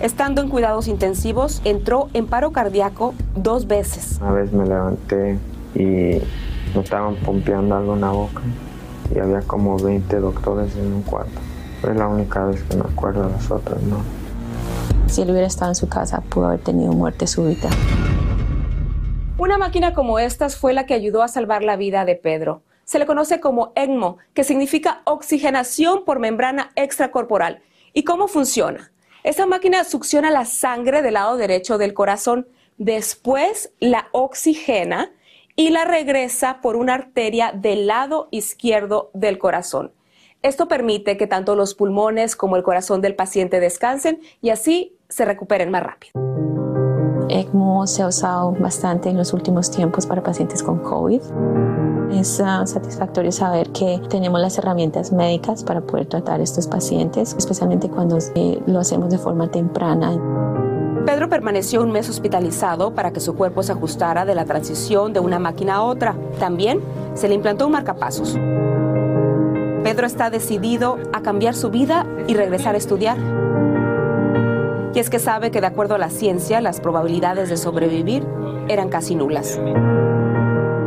Estando 0.00 0.42
en 0.42 0.48
cuidados 0.48 0.86
intensivos, 0.86 1.60
entró 1.64 2.08
en 2.12 2.26
paro 2.26 2.52
cardíaco 2.52 3.14
dos 3.34 3.66
veces. 3.66 4.18
Una 4.20 4.32
vez 4.32 4.52
me 4.52 4.66
levanté 4.66 5.38
y 5.74 6.20
me 6.74 6.82
estaban 6.82 7.16
pompeando 7.16 7.76
algo 7.76 7.94
en 7.94 8.00
la 8.02 8.10
boca 8.10 8.42
y 9.14 9.18
había 9.18 9.40
como 9.40 9.78
20 9.78 10.20
doctores 10.20 10.76
en 10.76 10.92
un 10.92 11.02
cuarto. 11.02 11.40
Es 11.82 11.96
la 11.96 12.06
única 12.06 12.44
vez 12.44 12.62
que 12.62 12.76
me 12.76 12.84
acuerdo, 12.84 13.28
las 13.28 13.50
otras 13.50 13.82
no. 13.82 14.02
Si 15.08 15.22
él 15.22 15.30
hubiera 15.30 15.46
estado 15.46 15.72
en 15.72 15.74
su 15.74 15.88
casa, 15.88 16.20
pudo 16.20 16.46
haber 16.46 16.60
tenido 16.60 16.92
muerte 16.92 17.26
súbita. 17.26 17.68
Una 19.36 19.58
máquina 19.58 19.92
como 19.92 20.20
estas 20.20 20.56
fue 20.56 20.72
la 20.72 20.86
que 20.86 20.94
ayudó 20.94 21.22
a 21.22 21.28
salvar 21.28 21.64
la 21.64 21.76
vida 21.76 22.04
de 22.04 22.14
Pedro. 22.14 22.62
Se 22.84 23.00
le 23.00 23.06
conoce 23.06 23.40
como 23.40 23.72
ECMO, 23.74 24.18
que 24.32 24.44
significa 24.44 25.02
oxigenación 25.04 26.04
por 26.04 26.20
membrana 26.20 26.70
extracorporal. 26.76 27.62
¿Y 27.92 28.04
cómo 28.04 28.28
funciona? 28.28 28.92
Esta 29.24 29.46
máquina 29.46 29.82
succiona 29.82 30.30
la 30.30 30.44
sangre 30.44 31.02
del 31.02 31.14
lado 31.14 31.36
derecho 31.36 31.78
del 31.78 31.94
corazón, 31.94 32.46
después 32.78 33.72
la 33.80 34.08
oxigena 34.12 35.10
y 35.56 35.70
la 35.70 35.84
regresa 35.84 36.60
por 36.60 36.76
una 36.76 36.94
arteria 36.94 37.52
del 37.52 37.86
lado 37.86 38.28
izquierdo 38.30 39.10
del 39.14 39.38
corazón. 39.38 39.92
Esto 40.42 40.66
permite 40.66 41.16
que 41.16 41.28
tanto 41.28 41.54
los 41.54 41.76
pulmones 41.76 42.34
como 42.34 42.56
el 42.56 42.64
corazón 42.64 43.00
del 43.00 43.14
paciente 43.14 43.60
descansen 43.60 44.20
y 44.40 44.50
así 44.50 44.98
se 45.08 45.24
recuperen 45.24 45.70
más 45.70 45.84
rápido. 45.84 46.12
ECMO 47.28 47.86
se 47.86 48.02
ha 48.02 48.08
usado 48.08 48.50
bastante 48.50 49.08
en 49.08 49.16
los 49.16 49.32
últimos 49.32 49.70
tiempos 49.70 50.04
para 50.04 50.20
pacientes 50.20 50.64
con 50.64 50.80
COVID. 50.80 51.20
Es 52.12 52.40
uh, 52.40 52.66
satisfactorio 52.66 53.30
saber 53.30 53.70
que 53.70 54.00
tenemos 54.10 54.40
las 54.40 54.58
herramientas 54.58 55.12
médicas 55.12 55.62
para 55.62 55.80
poder 55.80 56.06
tratar 56.06 56.40
a 56.40 56.42
estos 56.42 56.66
pacientes, 56.66 57.34
especialmente 57.38 57.88
cuando 57.88 58.18
eh, 58.34 58.60
lo 58.66 58.80
hacemos 58.80 59.10
de 59.10 59.18
forma 59.18 59.48
temprana. 59.48 60.10
Pedro 61.06 61.28
permaneció 61.28 61.82
un 61.82 61.92
mes 61.92 62.08
hospitalizado 62.10 62.94
para 62.94 63.12
que 63.12 63.20
su 63.20 63.36
cuerpo 63.36 63.62
se 63.62 63.72
ajustara 63.72 64.24
de 64.24 64.34
la 64.34 64.44
transición 64.44 65.12
de 65.12 65.20
una 65.20 65.38
máquina 65.38 65.76
a 65.76 65.82
otra. 65.82 66.16
También 66.40 66.80
se 67.14 67.28
le 67.28 67.34
implantó 67.34 67.66
un 67.66 67.72
marcapasos. 67.72 68.36
Pedro 69.82 70.06
está 70.06 70.30
decidido 70.30 70.98
a 71.12 71.22
cambiar 71.22 71.54
su 71.56 71.70
vida 71.70 72.06
y 72.28 72.34
regresar 72.34 72.74
a 72.74 72.78
estudiar. 72.78 73.18
Y 74.94 74.98
es 74.98 75.10
que 75.10 75.18
sabe 75.18 75.50
que 75.50 75.60
de 75.60 75.66
acuerdo 75.66 75.96
a 75.96 75.98
la 75.98 76.10
ciencia, 76.10 76.60
las 76.60 76.80
probabilidades 76.80 77.48
de 77.48 77.56
sobrevivir 77.56 78.24
eran 78.68 78.88
casi 78.88 79.14
nulas. 79.14 79.58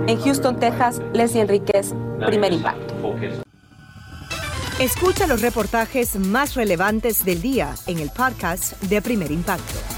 En 0.07 0.19
Houston, 0.21 0.59
Texas, 0.59 1.01
Leslie 1.13 1.41
Enríquez, 1.41 1.93
Primer 2.25 2.53
Impacto. 2.53 2.93
Escucha 4.79 5.27
los 5.27 5.41
reportajes 5.41 6.17
más 6.17 6.53
relevantes 6.55 7.25
del 7.25 7.41
día 7.41 7.73
en 7.87 7.99
el 7.99 8.09
podcast 8.11 8.81
de 8.83 9.01
Primer 9.01 9.31
Impacto. 9.31 9.94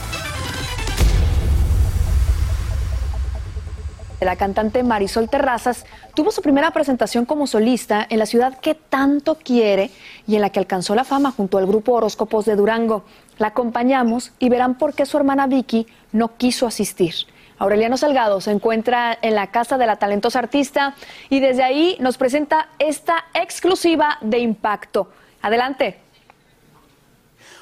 La 4.20 4.36
cantante 4.36 4.82
Marisol 4.82 5.30
Terrazas 5.30 5.86
tuvo 6.16 6.32
su 6.32 6.42
primera 6.42 6.72
presentación 6.72 7.26
como 7.26 7.46
solista 7.46 8.06
en 8.10 8.18
la 8.18 8.26
ciudad 8.26 8.60
que 8.60 8.74
tanto 8.74 9.36
quiere 9.36 9.92
y 10.26 10.36
en 10.36 10.42
la 10.42 10.50
que 10.50 10.60
alcanzó 10.60 10.96
la 10.96 11.04
fama 11.04 11.32
junto 11.32 11.60
al 11.60 11.68
grupo 11.68 11.94
Horóscopos 11.94 12.46
de 12.46 12.56
Durango. 12.56 13.04
La 13.38 13.48
acompañamos 13.48 14.32
y 14.40 14.50
verán 14.50 14.80
por 14.80 14.96
qué 14.96 15.06
su 15.06 15.18
hermana 15.18 15.46
Vicky 15.46 15.86
no 16.14 16.36
quiso 16.36 16.66
asistir. 16.66 17.14
Aureliano 17.60 17.98
Salgado 17.98 18.42
se 18.42 18.52
encuentra 18.52 19.18
en 19.22 19.36
la 19.36 19.48
casa 19.48 19.78
de 19.78 19.86
la 19.86 19.98
talentosa 19.98 20.40
artista 20.40 20.96
y 21.30 21.40
desde 21.40 21.64
ahí 21.64 21.96
nos 22.00 22.18
presenta 22.18 22.70
esta 22.80 23.26
exclusiva 23.36 24.18
de 24.22 24.40
impacto. 24.40 25.12
Adelante. 25.44 26.07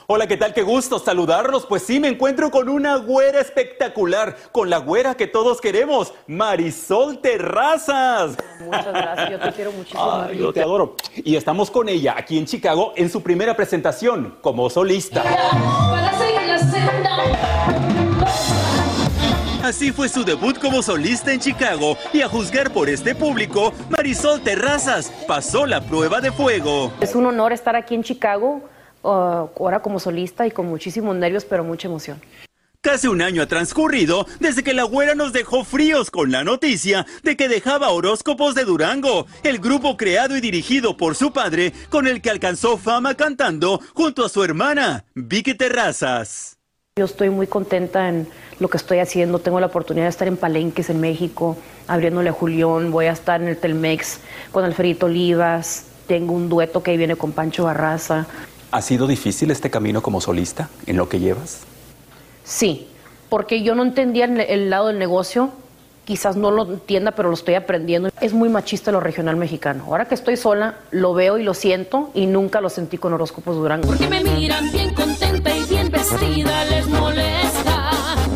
Hola, 0.08 0.28
¿qué 0.28 0.38
tal? 0.38 0.54
Qué 0.54 0.62
gusto 0.62 1.00
saludarlos. 1.00 1.66
Pues 1.66 1.82
sí, 1.82 2.00
me 2.00 2.08
encuentro 2.08 2.52
con 2.52 2.70
una 2.70 2.98
güera 2.98 3.42
espectacular, 3.42 4.36
con 4.52 4.70
la 4.70 4.78
güera 4.78 5.16
que 5.16 5.26
todos 5.26 5.60
queremos, 5.60 6.14
Marisol 6.28 7.18
Terrazas. 7.22 8.38
Muchas 8.64 8.86
gracias, 8.86 9.32
yo 9.32 9.40
te 9.40 9.52
quiero 9.54 9.72
muchísimo. 9.72 10.12
Ay, 10.12 10.38
yo 10.38 10.54
te 10.54 10.62
adoro. 10.62 10.96
Y 11.16 11.36
estamos 11.36 11.72
con 11.72 11.90
ella 11.90 12.14
aquí 12.16 12.38
en 12.38 12.46
Chicago 12.46 12.94
en 12.96 13.10
su 13.10 13.24
primera 13.24 13.56
presentación 13.56 14.38
como 14.42 14.70
solista. 14.70 15.24
Así 19.64 19.92
fue 19.92 20.08
su 20.08 20.24
debut 20.24 20.60
como 20.60 20.84
solista 20.84 21.34
en 21.34 21.40
Chicago 21.40 21.98
y 22.14 22.22
a 22.22 22.30
juzgar 22.30 22.70
por 22.72 22.90
este 22.90 23.16
público, 23.16 23.74
Marisol 23.90 24.40
Terrazas 24.42 25.12
pasó 25.28 25.66
la 25.66 25.82
prueba 25.82 26.22
de 26.22 26.32
fuego. 26.32 26.92
Es 27.02 27.16
un 27.16 27.26
honor 27.26 27.52
estar 27.52 27.76
aquí 27.76 27.96
en 27.96 28.04
Chicago, 28.04 28.62
uh, 29.06 29.50
ahora 29.60 29.82
como 29.82 30.00
solista 30.00 30.46
y 30.48 30.52
con 30.52 30.68
muchísimos 30.68 31.16
nervios, 31.16 31.46
pero 31.46 31.64
mucha 31.64 31.88
emoción. 31.88 32.20
Casi 32.86 33.08
un 33.08 33.24
año 33.24 33.42
ha 33.42 33.48
transcurrido 33.48 34.28
desde 34.40 34.62
que 34.62 34.76
la 34.76 34.84
güera 34.84 35.16
nos 35.16 35.34
dejó 35.34 35.64
fríos 35.64 36.12
con 36.12 36.32
la 36.32 36.44
noticia 36.44 37.08
de 37.24 37.36
que 37.36 37.48
dejaba 37.48 37.90
Horóscopos 37.90 38.54
de 38.54 38.64
Durango, 38.64 39.26
el 39.42 39.58
grupo 39.58 39.98
creado 39.98 40.38
y 40.38 40.40
dirigido 40.40 40.96
por 40.96 41.16
su 41.16 41.34
padre, 41.34 41.74
con 41.90 42.06
el 42.06 42.22
que 42.22 42.30
alcanzó 42.30 42.78
fama 42.78 43.16
cantando 43.16 43.80
junto 43.96 44.24
a 44.24 44.30
su 44.30 44.44
hermana, 44.44 45.06
Vicky 45.16 45.56
Terrazas. 45.56 46.60
Yo 46.96 47.06
estoy 47.06 47.32
muy 47.32 47.48
contenta 47.48 48.08
en 48.08 48.28
lo 48.60 48.70
que 48.70 48.78
estoy 48.78 49.00
haciendo. 49.00 49.40
Tengo 49.40 49.60
la 49.60 49.66
oportunidad 49.66 50.06
de 50.06 50.12
estar 50.12 50.28
en 50.28 50.38
Palenques, 50.38 50.92
en 50.92 51.02
México, 51.02 51.58
abriéndole 51.88 52.30
a 52.30 52.34
Julián. 52.34 52.92
Voy 52.92 53.08
a 53.08 53.14
estar 53.14 53.42
en 53.42 53.48
el 53.48 53.58
Telmex 53.58 54.20
con 54.52 54.64
Alfredito 54.64 55.08
Olivas. 55.08 55.88
Tengo 56.08 56.34
un 56.34 56.50
dueto 56.50 56.84
que 56.84 56.96
viene 56.96 57.16
con 57.16 57.32
Pancho 57.32 57.64
Barraza. 57.64 58.28
¿Ha 58.76 58.82
sido 58.82 59.08
difícil 59.08 59.52
este 59.52 59.70
camino 59.70 60.02
como 60.02 60.20
solista 60.20 60.68
en 60.86 60.98
lo 60.98 61.08
que 61.08 61.22
llevas? 61.22 61.62
Sí, 62.44 62.90
porque 63.30 63.64
yo 63.64 63.74
no 63.74 63.84
entendía 63.84 64.26
el 64.26 64.70
lado 64.70 64.88
del 64.88 65.00
negocio. 65.00 65.52
Quizás 66.04 66.36
no 66.36 66.52
lo 66.52 66.70
entienda, 66.70 67.12
pero 67.12 67.30
lo 67.30 67.36
estoy 67.36 67.54
aprendiendo. 67.54 68.10
Es 68.20 68.34
muy 68.34 68.50
machista 68.50 68.92
lo 68.92 69.00
regional 69.00 69.38
mexicano. 69.38 69.86
Ahora 69.86 70.10
que 70.10 70.16
estoy 70.16 70.36
sola, 70.36 70.80
lo 70.92 71.14
veo 71.14 71.38
y 71.38 71.44
lo 71.44 71.54
siento 71.54 72.12
y 72.14 72.26
nunca 72.26 72.60
lo 72.60 72.70
sentí 72.70 72.98
con 72.98 73.14
horóscopos 73.14 73.56
Durango. 73.56 73.88
Porque 73.88 74.10
me 74.10 74.22
miran 74.22 74.70
bien 74.74 74.94
contenta 74.94 75.56
y 75.56 75.64
bien 75.64 75.90
vestida, 75.90 76.66
les 76.66 76.86
molesta. 76.90 77.92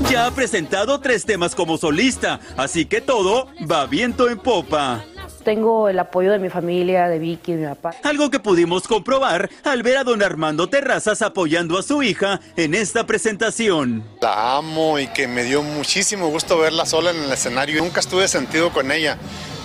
Ya 0.09 0.27
ha 0.27 0.31
presentado 0.31 1.01
tres 1.01 1.25
temas 1.25 1.53
como 1.53 1.77
solista, 1.77 2.39
así 2.55 2.85
que 2.85 3.01
todo 3.01 3.49
va 3.69 3.87
viento 3.87 4.29
en 4.29 4.39
popa. 4.39 5.03
Tengo 5.49 5.89
el 5.89 5.97
apoyo 5.97 6.31
de 6.31 6.37
mi 6.37 6.49
familia, 6.49 7.07
de 7.07 7.17
Vicky, 7.17 7.53
de 7.53 7.61
mi 7.61 7.67
papá. 7.73 7.95
Algo 8.03 8.29
que 8.29 8.39
pudimos 8.39 8.87
comprobar 8.87 9.49
al 9.63 9.81
ver 9.81 9.97
a 9.97 10.03
don 10.03 10.21
Armando 10.21 10.69
Terrazas 10.69 11.23
apoyando 11.23 11.79
a 11.79 11.81
su 11.81 12.03
hija 12.03 12.39
en 12.55 12.75
esta 12.75 13.07
presentación. 13.07 14.03
La 14.21 14.57
amo 14.57 14.99
y 14.99 15.07
que 15.07 15.27
me 15.27 15.43
dio 15.43 15.63
muchísimo 15.63 16.27
gusto 16.27 16.59
verla 16.59 16.85
sola 16.85 17.09
en 17.09 17.23
el 17.23 17.31
escenario. 17.31 17.81
Nunca 17.81 17.99
estuve 17.99 18.27
sentido 18.27 18.71
con 18.71 18.91
ella. 18.91 19.17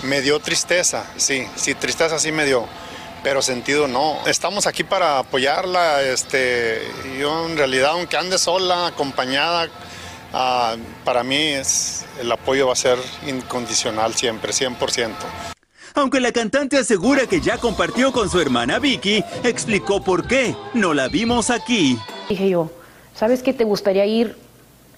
Me 0.04 0.22
dio 0.22 0.40
tristeza, 0.40 1.04
sí, 1.18 1.46
sí, 1.54 1.74
tristeza 1.74 2.18
sí 2.18 2.32
me 2.32 2.46
dio 2.46 2.64
pero 3.22 3.42
sentido 3.42 3.86
no. 3.86 4.16
Estamos 4.26 4.66
aquí 4.66 4.84
para 4.84 5.18
apoyarla. 5.18 6.00
Este, 6.00 6.80
yo 7.20 7.46
en 7.46 7.58
realidad, 7.58 7.90
aunque 7.90 8.16
ande 8.16 8.38
sola, 8.38 8.86
acompañada, 8.86 9.66
uh, 10.32 10.78
para 11.04 11.22
mí 11.22 11.36
es, 11.36 12.06
el 12.18 12.32
apoyo 12.32 12.68
va 12.68 12.72
a 12.72 12.76
ser 12.76 12.98
incondicional 13.26 14.14
siempre, 14.14 14.52
100%. 14.52 15.53
Aunque 15.96 16.18
la 16.18 16.32
cantante 16.32 16.76
asegura 16.76 17.28
que 17.28 17.40
ya 17.40 17.56
compartió 17.56 18.10
con 18.10 18.28
su 18.28 18.40
hermana 18.40 18.80
Vicky, 18.80 19.22
explicó 19.44 20.02
por 20.02 20.26
qué 20.26 20.56
no 20.74 20.92
la 20.92 21.06
vimos 21.06 21.50
aquí. 21.50 21.96
Dije 22.28 22.48
yo, 22.48 22.68
¿sabes 23.14 23.44
qué 23.44 23.52
te 23.52 23.62
gustaría 23.62 24.04
ir 24.04 24.36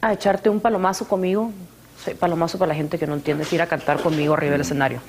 a 0.00 0.15
echarte 0.15 0.49
un 0.49 0.61
palomazo 0.61 1.07
conmigo? 1.07 1.53
palomazo 2.19 2.57
para 2.57 2.71
la 2.71 2.75
gente 2.75 2.99
que 2.99 3.07
no 3.07 3.15
entiende, 3.15 3.43
es 3.43 3.53
ir 3.53 3.61
a 3.61 3.67
cantar 3.67 4.00
conmigo 4.00 4.33
arriba 4.33 4.53
del 4.53 4.62
escenario. 4.62 5.00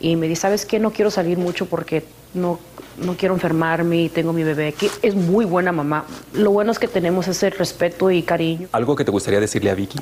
Y 0.00 0.16
me 0.16 0.26
dice, 0.26 0.42
¿sabes 0.42 0.66
qué? 0.66 0.80
No 0.80 0.90
quiero 0.90 1.10
salir 1.10 1.38
mucho 1.38 1.66
porque 1.66 2.04
no, 2.34 2.58
no 2.96 3.16
quiero 3.16 3.34
enfermarme 3.34 4.02
y 4.02 4.08
tengo 4.08 4.32
mi 4.32 4.42
bebé 4.42 4.68
aquí. 4.68 4.90
Es 5.02 5.14
muy 5.14 5.44
buena 5.44 5.70
mamá. 5.70 6.04
Lo 6.32 6.50
bueno 6.50 6.72
es 6.72 6.80
que 6.80 6.88
tenemos 6.88 7.28
ese 7.28 7.50
respeto 7.50 8.10
y 8.10 8.22
cariño. 8.22 8.68
¿Algo 8.72 8.96
que 8.96 9.04
te 9.04 9.12
gustaría 9.12 9.38
decirle 9.38 9.70
a 9.70 9.74
Vicky? 9.74 9.98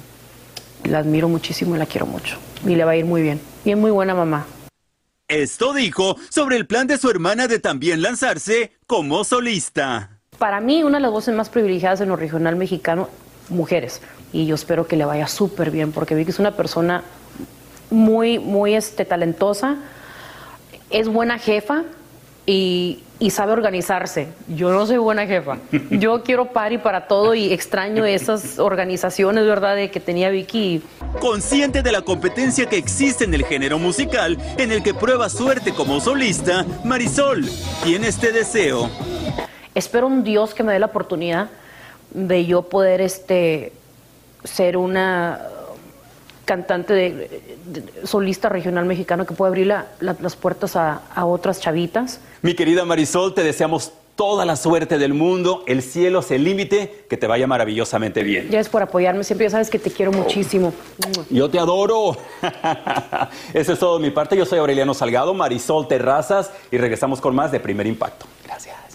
La 0.85 0.99
admiro 0.99 1.29
muchísimo 1.29 1.75
y 1.75 1.79
la 1.79 1.85
quiero 1.85 2.07
mucho. 2.07 2.39
Y 2.65 2.77
le 2.77 2.85
va 2.85 2.93
a 2.93 2.97
ir 2.97 3.05
muy 3.05 3.21
bien. 3.21 3.39
Y 3.67 3.73
es 3.73 3.77
muy 3.77 3.91
buena 3.91 4.15
mamá. 4.15 4.47
Esto 5.31 5.73
dijo 5.73 6.17
sobre 6.29 6.57
el 6.57 6.67
plan 6.67 6.89
de 6.89 6.99
su 6.99 7.09
hermana 7.09 7.47
de 7.47 7.61
también 7.61 8.03
lanzarse 8.03 8.73
como 8.89 9.23
solista. 9.23 10.11
Para 10.39 10.61
mí, 10.61 10.83
una 10.83 10.99
de 10.99 11.03
las 11.03 11.13
voces 11.13 11.37
más 11.37 11.49
privilegiadas 11.49 12.01
en 12.01 12.09
lo 12.09 12.17
regional 12.17 12.57
mexicano, 12.57 13.09
mujeres. 13.49 14.03
Y 14.33 14.47
yo 14.47 14.57
espero 14.57 14.89
que 14.89 14.97
le 14.97 15.05
vaya 15.05 15.29
súper 15.29 15.71
bien, 15.71 15.93
porque 15.93 16.17
Vicky 16.17 16.33
es 16.33 16.41
una 16.41 16.57
persona 16.57 17.05
muy, 17.91 18.41
muy 18.41 18.75
este, 18.75 19.05
talentosa, 19.05 19.77
es 20.91 21.07
buena 21.07 21.39
jefa 21.39 21.85
y, 22.51 22.99
y, 23.21 23.31
sabe 23.31 23.53
organizarse. 23.53 24.27
Yo 24.49 24.73
no 24.73 24.85
soy 24.85 24.97
buena 24.97 25.25
jefa. 25.25 25.59
Yo 25.91 26.23
quiero 26.25 26.47
party 26.47 26.79
para 26.79 27.07
todo 27.07 27.33
y 27.35 27.53
extraño 27.53 28.05
esas 28.05 28.59
organizaciones, 28.59 29.47
¿verdad?, 29.47 29.77
de 29.77 29.89
que 29.93 30.01
tenía 30.01 30.31
Vicky. 30.31 30.83
Consciente 31.21 31.83
de 31.83 31.93
la 31.93 32.03
competencia 32.03 32.67
que 32.67 32.77
existe 32.77 33.23
en 33.25 33.35
el 33.35 33.45
género 33.45 33.79
musical, 33.79 34.37
en 34.59 34.73
el 34.73 34.83
que 34.83 34.95
prueba 34.95 35.29
suerte 35.29 35.73
como 35.73 36.01
solista, 36.01 36.67
Marisol 36.85 37.49
tiene 37.85 38.09
este 38.09 38.33
deseo. 38.33 38.91
Espero 39.77 40.09
un 40.09 40.25
Dios 40.25 40.53
que 40.53 40.65
me 40.65 40.73
dé 40.73 40.81
la 40.81 40.87
oportunidad 40.87 41.51
de 42.13 42.47
yo 42.47 42.63
poder 42.63 43.01
este, 43.01 43.73
ser 44.43 44.77
una 44.77 45.41
cantante 46.51 46.93
de, 46.93 47.13
de, 47.67 48.07
solista 48.09 48.49
regional 48.49 48.85
mexicano 48.85 49.25
que 49.25 49.35
puede 49.35 49.51
abrir 49.51 49.69
la, 49.69 49.87
la, 50.01 50.17
las 50.21 50.35
puertas 50.35 50.75
a, 50.75 51.03
a 51.15 51.25
otras 51.25 51.61
chavitas. 51.61 52.19
Mi 52.43 52.55
querida 52.55 52.85
Marisol, 52.85 53.35
te 53.35 53.45
deseamos 53.45 53.93
toda 54.17 54.45
la 54.45 54.57
suerte 54.57 54.99
del 54.99 55.15
mundo, 55.15 55.63
el 55.69 55.81
cielo 55.81 56.19
es 56.19 56.31
el 56.33 56.43
límite, 56.43 57.05
que 57.09 57.17
te 57.17 57.29
vaya 57.29 57.47
maravillosamente 57.47 58.25
bien. 58.25 58.49
Ya 58.51 58.59
es 58.59 58.69
por 58.69 58.83
apoyarme, 58.83 59.23
siempre 59.23 59.47
ya 59.47 59.51
sabes 59.51 59.71
que 59.71 59.79
te 59.79 59.93
quiero 59.93 60.11
muchísimo. 60.11 60.75
Yo 61.31 61.49
te 61.49 61.61
adoro. 61.61 62.17
Eso 63.55 63.73
es 63.73 63.79
todo 63.79 63.99
de 63.99 64.05
mi 64.05 64.11
parte, 64.11 64.37
yo 64.37 64.45
soy 64.45 64.59
Aureliano 64.59 64.93
Salgado, 64.93 65.33
Marisol 65.33 65.87
Terrazas 65.87 66.51
y 66.73 66.79
regresamos 66.79 67.21
con 67.21 67.33
más 67.33 67.53
de 67.53 67.61
Primer 67.61 67.87
Impacto. 67.87 68.27
Gracias. 68.45 68.90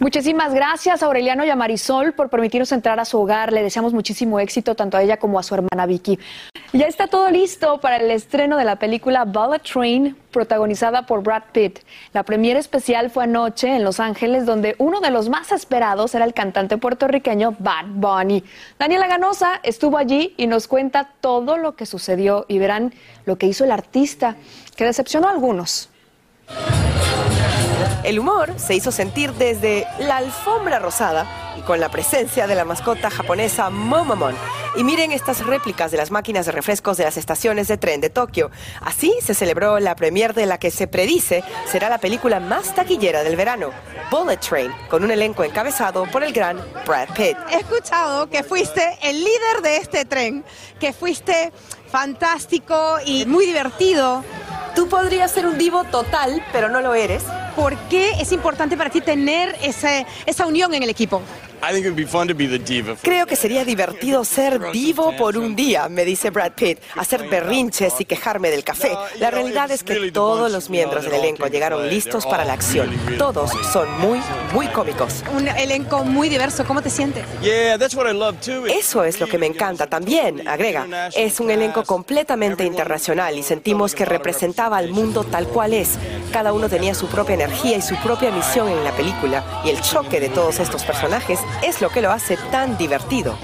Muchísimas 0.00 0.52
gracias 0.52 1.02
Aureliano 1.02 1.44
y 1.44 1.50
a 1.50 1.56
Marisol 1.56 2.12
por 2.12 2.28
permitirnos 2.28 2.72
entrar 2.72 3.00
a 3.00 3.04
su 3.04 3.18
hogar. 3.18 3.52
Le 3.52 3.62
deseamos 3.62 3.92
muchísimo 3.92 4.38
éxito 4.40 4.74
tanto 4.74 4.96
a 4.96 5.02
ella 5.02 5.16
como 5.16 5.38
a 5.38 5.42
su 5.42 5.54
hermana 5.54 5.86
Vicky. 5.86 6.18
Ya 6.72 6.86
está 6.86 7.06
todo 7.06 7.30
listo 7.30 7.80
para 7.80 7.96
el 7.96 8.10
estreno 8.10 8.56
de 8.56 8.64
la 8.64 8.76
película 8.76 9.24
Bullet 9.24 9.60
Train, 9.60 10.16
protagonizada 10.30 11.06
por 11.06 11.22
Brad 11.22 11.44
Pitt. 11.52 11.78
La 12.12 12.24
premiere 12.24 12.58
especial 12.58 13.08
fue 13.08 13.24
anoche 13.24 13.74
en 13.74 13.84
Los 13.84 14.00
Ángeles, 14.00 14.44
donde 14.44 14.74
uno 14.78 15.00
de 15.00 15.10
los 15.10 15.28
más 15.28 15.52
esperados 15.52 16.14
era 16.14 16.24
el 16.24 16.34
cantante 16.34 16.76
puertorriqueño 16.76 17.54
Bad 17.58 17.86
Bunny. 17.94 18.44
Daniela 18.78 19.06
Ganosa 19.06 19.60
estuvo 19.62 19.96
allí 19.96 20.34
y 20.36 20.48
nos 20.48 20.68
cuenta 20.68 21.08
todo 21.20 21.56
lo 21.56 21.76
que 21.76 21.86
sucedió 21.86 22.44
y 22.48 22.58
verán 22.58 22.92
lo 23.24 23.38
que 23.38 23.46
hizo 23.46 23.64
el 23.64 23.70
artista, 23.70 24.36
que 24.76 24.84
decepcionó 24.84 25.28
a 25.28 25.30
algunos. 25.30 25.88
El 28.06 28.20
humor 28.20 28.54
se 28.56 28.76
hizo 28.76 28.92
sentir 28.92 29.32
desde 29.32 29.84
la 29.98 30.18
alfombra 30.18 30.78
rosada 30.78 31.26
y 31.58 31.62
con 31.62 31.80
la 31.80 31.88
presencia 31.88 32.46
de 32.46 32.54
la 32.54 32.64
mascota 32.64 33.10
japonesa 33.10 33.68
Momomon. 33.68 34.32
Y 34.76 34.84
miren 34.84 35.10
estas 35.10 35.44
réplicas 35.44 35.90
de 35.90 35.96
las 35.96 36.12
máquinas 36.12 36.46
de 36.46 36.52
refrescos 36.52 36.98
de 36.98 37.02
las 37.02 37.16
estaciones 37.16 37.66
de 37.66 37.78
tren 37.78 38.00
de 38.00 38.08
Tokio. 38.08 38.52
Así 38.80 39.12
se 39.20 39.34
celebró 39.34 39.80
la 39.80 39.96
premier 39.96 40.34
de 40.34 40.46
la 40.46 40.58
que 40.58 40.70
se 40.70 40.86
predice 40.86 41.42
será 41.66 41.88
la 41.88 41.98
película 41.98 42.38
más 42.38 42.76
taquillera 42.76 43.24
del 43.24 43.34
verano, 43.34 43.70
Bullet 44.08 44.36
Train, 44.36 44.72
con 44.88 45.02
un 45.02 45.10
elenco 45.10 45.42
encabezado 45.42 46.04
por 46.04 46.22
el 46.22 46.32
gran 46.32 46.64
Brad 46.86 47.08
Pitt. 47.08 47.36
He 47.50 47.56
escuchado 47.56 48.30
que 48.30 48.44
fuiste 48.44 48.98
el 49.02 49.18
líder 49.18 49.62
de 49.64 49.78
este 49.78 50.04
tren, 50.04 50.44
que 50.78 50.92
fuiste 50.92 51.52
fantástico 51.90 52.98
y 53.04 53.26
muy 53.26 53.46
divertido. 53.46 54.22
Tú 54.76 54.88
podrías 54.88 55.32
ser 55.32 55.44
un 55.44 55.58
divo 55.58 55.82
total, 55.82 56.40
pero 56.52 56.68
no 56.68 56.80
lo 56.80 56.94
eres. 56.94 57.24
¿Por 57.56 57.74
qué 57.88 58.10
es 58.20 58.32
importante 58.32 58.76
para 58.76 58.90
ti 58.90 59.00
tener 59.00 59.56
esa 59.62 60.46
unión 60.46 60.74
en 60.74 60.82
el 60.82 60.90
equipo? 60.90 61.22
Creo 63.02 63.26
que 63.26 63.34
sería 63.34 63.64
divertido 63.64 64.24
ser 64.24 64.70
divo 64.70 65.16
por 65.16 65.36
un 65.36 65.56
día, 65.56 65.88
me 65.88 66.04
dice 66.04 66.30
Brad 66.30 66.52
Pitt, 66.52 66.78
hacer 66.94 67.28
berrinches 67.28 68.00
y 68.00 68.04
quejarme 68.04 68.50
del 68.50 68.62
café. 68.62 68.92
La 69.18 69.32
realidad 69.32 69.70
es 69.72 69.82
que 69.82 70.12
todos 70.12 70.52
los 70.52 70.70
miembros 70.70 71.04
del 71.04 71.14
elenco 71.14 71.48
llegaron 71.48 71.88
listos 71.88 72.24
para 72.24 72.44
la 72.44 72.52
acción. 72.52 72.90
Todos 73.18 73.50
son 73.72 73.98
muy, 73.98 74.20
muy 74.52 74.68
cómicos. 74.68 75.24
Un 75.36 75.48
elenco 75.48 76.04
muy 76.04 76.28
diverso, 76.28 76.64
¿cómo 76.64 76.82
te 76.82 76.90
sientes? 76.90 77.24
Eso 78.68 79.02
es 79.02 79.18
lo 79.18 79.26
que 79.26 79.36
me 79.36 79.46
encanta 79.46 79.88
también, 79.88 80.46
agrega. 80.46 81.10
Es 81.16 81.40
un 81.40 81.50
elenco 81.50 81.82
completamente 81.82 82.64
internacional 82.64 83.36
y 83.36 83.42
sentimos 83.42 83.94
que 83.94 84.04
representaba 84.04 84.76
al 84.76 84.90
mundo 84.90 85.24
tal 85.24 85.48
cual 85.48 85.72
es. 85.72 85.98
Cada 86.32 86.52
uno 86.52 86.68
tenía 86.68 86.94
su 86.94 87.08
propia 87.08 87.34
energía 87.34 87.76
y 87.78 87.82
su 87.82 87.96
propia 87.96 88.30
misión 88.30 88.68
en 88.68 88.84
la 88.84 88.92
película 88.92 89.62
y 89.64 89.70
el 89.70 89.80
choque 89.80 90.20
de 90.20 90.28
todos 90.28 90.60
estos 90.60 90.84
personajes 90.84 91.40
es 91.62 91.80
lo 91.80 91.88
que 91.88 92.02
lo 92.02 92.10
hace 92.10 92.36
tan 92.50 92.76
divertido. 92.76 93.38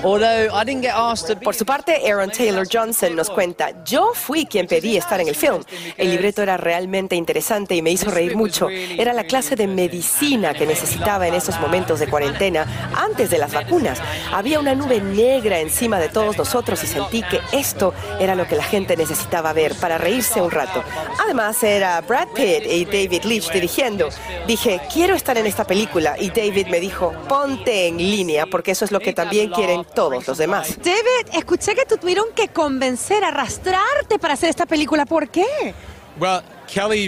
Por 1.42 1.54
su 1.54 1.64
parte, 1.64 2.10
Aaron 2.10 2.30
Taylor 2.30 2.66
Johnson 2.70 3.16
nos 3.16 3.30
cuenta, 3.30 3.84
yo 3.84 4.12
fui 4.14 4.46
quien 4.46 4.66
pedí 4.66 4.96
estar 4.96 5.20
en 5.20 5.28
el 5.28 5.34
film. 5.34 5.62
El 5.96 6.10
libreto 6.10 6.42
era 6.42 6.56
realmente 6.56 7.16
interesante 7.16 7.74
y 7.74 7.82
me 7.82 7.90
hizo 7.90 8.10
reír 8.10 8.36
mucho. 8.36 8.68
Era 8.68 9.12
la 9.12 9.24
clase 9.24 9.56
de 9.56 9.66
medicina 9.66 10.54
que 10.54 10.66
necesitaba 10.66 11.26
en 11.26 11.34
esos 11.34 11.58
momentos 11.60 12.00
de 12.00 12.08
cuarentena, 12.08 12.66
antes 12.96 13.30
de 13.30 13.38
las 13.38 13.52
vacunas. 13.52 13.98
Había 14.32 14.60
una 14.60 14.74
nube 14.74 15.00
negra 15.00 15.58
encima 15.58 15.98
de 15.98 16.08
todos 16.08 16.36
nosotros 16.36 16.82
y 16.84 16.86
sentí 16.86 17.22
que 17.22 17.40
esto 17.52 17.94
era 18.20 18.34
lo 18.34 18.46
que 18.46 18.56
la 18.56 18.64
gente 18.64 18.96
necesitaba 18.96 19.52
ver 19.52 19.74
para 19.74 19.98
reírse 19.98 20.40
un 20.40 20.50
rato. 20.50 20.82
Además, 21.22 21.62
era 21.62 22.00
Brad 22.00 22.28
Pitt 22.28 22.66
y 22.66 22.84
David 22.84 23.24
Leitch 23.24 23.50
dirigiendo. 23.52 24.08
Dije, 24.46 24.80
quiero 24.92 25.14
estar 25.14 25.36
en 25.38 25.46
esta 25.46 25.64
película 25.64 26.16
y 26.18 26.30
David 26.30 26.66
me 26.68 26.80
dijo, 26.80 27.12
ponte 27.28 27.86
en 27.86 27.91
línea 27.96 28.46
porque 28.46 28.72
eso 28.72 28.84
es 28.84 28.92
lo 28.92 29.00
que 29.00 29.12
también 29.12 29.50
quieren 29.50 29.84
todos 29.94 30.26
los 30.26 30.38
demás. 30.38 30.76
David, 30.78 31.34
escuché 31.34 31.74
que 31.74 31.86
tú 31.86 31.96
tuvieron 31.96 32.26
que 32.34 32.48
convencer, 32.48 33.24
arrastrarte 33.24 34.18
para 34.18 34.34
hacer 34.34 34.50
esta 34.50 34.66
película. 34.66 35.06
¿Por 35.06 35.28
qué? 35.28 35.74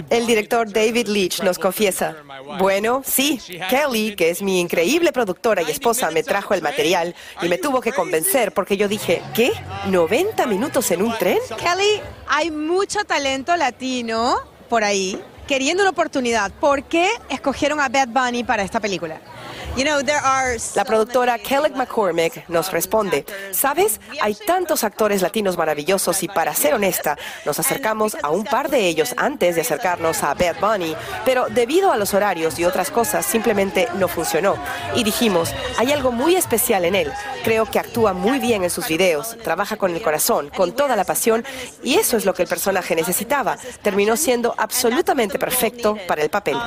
El 0.09 0.25
director 0.25 0.71
David 0.71 1.07
Leitch 1.07 1.41
nos 1.41 1.59
confiesa, 1.59 2.15
bueno, 2.59 3.01
sí, 3.05 3.39
Kelly, 3.69 4.15
que 4.15 4.29
es 4.29 4.41
mi 4.41 4.59
increíble 4.59 5.11
productora 5.11 5.61
y 5.61 5.71
esposa, 5.71 6.11
me 6.11 6.23
trajo 6.23 6.53
el 6.53 6.61
material 6.61 7.15
y 7.41 7.47
me 7.47 7.57
tuvo 7.57 7.81
que 7.81 7.91
convencer 7.91 8.51
porque 8.51 8.77
yo 8.77 8.87
dije, 8.87 9.21
¿qué? 9.33 9.53
¿90 9.87 10.47
minutos 10.47 10.89
en 10.91 11.01
un 11.01 11.15
tren? 11.17 11.37
Kelly, 11.57 12.01
hay 12.27 12.51
mucho 12.51 13.03
talento 13.05 13.55
latino 13.55 14.39
por 14.69 14.83
ahí 14.83 15.19
queriendo 15.47 15.83
una 15.83 15.91
oportunidad. 15.91 16.51
¿Por 16.51 16.83
qué 16.83 17.09
escogieron 17.29 17.79
a 17.79 17.89
Bad 17.89 18.07
Bunny 18.09 18.43
para 18.43 18.63
esta 18.63 18.79
película? 18.79 19.19
La 19.77 20.85
productora 20.85 21.37
Kelly 21.37 21.71
McCormick 21.75 22.47
nos 22.47 22.71
responde, 22.71 23.25
¿sabes? 23.51 23.99
Hay 24.21 24.33
tantos 24.33 24.85
actores 24.85 25.21
latinos 25.21 25.57
maravillosos 25.57 26.23
y 26.23 26.29
para 26.29 26.53
ser 26.53 26.73
honesta, 26.73 27.17
nos 27.45 27.59
acercamos 27.59 28.15
a 28.23 28.29
un 28.29 28.45
par 28.45 28.69
de 28.69 28.87
ellos 28.87 29.13
antes 29.17 29.55
de 29.55 29.61
acercarnos 29.61 30.23
a 30.23 30.33
Bad 30.33 30.61
Bunny, 30.61 30.95
pero 31.25 31.47
debido 31.49 31.91
a 31.91 31.97
los 31.97 32.13
horarios 32.13 32.57
y 32.57 32.63
otras 32.63 32.89
cosas 32.89 33.25
simplemente 33.25 33.89
no 33.95 34.07
funcionó. 34.07 34.55
Y 34.95 35.03
dijimos, 35.03 35.53
hay 35.77 35.91
algo 35.91 36.13
muy 36.13 36.37
especial 36.37 36.85
en 36.85 36.95
él. 36.95 37.11
Creo 37.43 37.65
que 37.65 37.79
actúa 37.79 38.13
muy 38.13 38.39
bien 38.39 38.63
en 38.63 38.69
sus 38.69 38.87
videos, 38.87 39.37
trabaja 39.43 39.75
con 39.75 39.93
el 39.93 40.01
corazón, 40.01 40.51
con 40.55 40.71
toda 40.71 40.95
la 40.95 41.03
pasión 41.03 41.43
y 41.83 41.95
eso 41.95 42.15
es 42.15 42.23
lo 42.23 42.33
que 42.33 42.43
el 42.43 42.47
personaje 42.47 42.95
necesitaba. 42.95 43.57
Terminó 43.81 44.15
siendo 44.15 44.55
absolutamente 44.57 45.37
perfecto 45.37 45.97
para 46.07 46.23
el 46.23 46.29
papel 46.29 46.57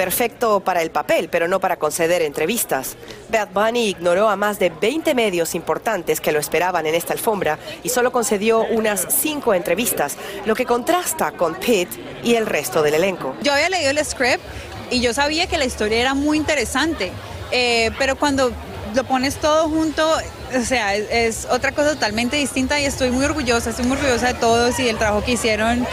perfecto 0.00 0.60
para 0.60 0.80
el 0.80 0.90
papel, 0.90 1.28
pero 1.28 1.46
no 1.46 1.60
para 1.60 1.76
conceder 1.76 2.22
entrevistas. 2.22 2.96
Bad 3.28 3.48
Bunny 3.52 3.88
ignoró 3.88 4.30
a 4.30 4.36
más 4.36 4.58
de 4.58 4.70
20 4.70 5.14
medios 5.14 5.54
importantes 5.54 6.22
que 6.22 6.32
lo 6.32 6.38
esperaban 6.38 6.86
en 6.86 6.94
esta 6.94 7.12
alfombra 7.12 7.58
y 7.82 7.90
solo 7.90 8.10
concedió 8.10 8.62
unas 8.62 9.06
5 9.10 9.52
entrevistas, 9.52 10.16
lo 10.46 10.54
que 10.54 10.64
contrasta 10.64 11.32
con 11.32 11.54
Pitt 11.56 11.90
y 12.24 12.36
el 12.36 12.46
resto 12.46 12.82
del 12.82 12.94
elenco. 12.94 13.36
Yo 13.42 13.52
había 13.52 13.68
leído 13.68 13.90
el 13.90 14.02
script 14.02 14.42
y 14.90 15.02
yo 15.02 15.12
sabía 15.12 15.46
que 15.48 15.58
la 15.58 15.66
historia 15.66 16.00
era 16.00 16.14
muy 16.14 16.38
interesante, 16.38 17.12
eh, 17.50 17.90
pero 17.98 18.16
cuando 18.16 18.52
lo 18.94 19.04
pones 19.04 19.36
todo 19.36 19.68
junto, 19.68 20.10
o 20.58 20.64
sea, 20.64 20.96
es, 20.96 21.10
es, 21.10 21.48
otra 21.50 21.72
cosa 21.72 21.90
totalmente 21.90 22.38
distinta 22.38 22.80
y 22.80 22.86
estoy 22.86 23.10
muy 23.10 23.26
orgullosa, 23.26 23.68
estoy 23.68 23.84
muy 23.84 23.98
orgullosa 23.98 24.28
de 24.28 24.34
todos 24.40 24.80
y 24.80 24.84
del 24.84 24.96
trabajo 24.96 25.22
que 25.22 25.32
hicieron 25.32 25.86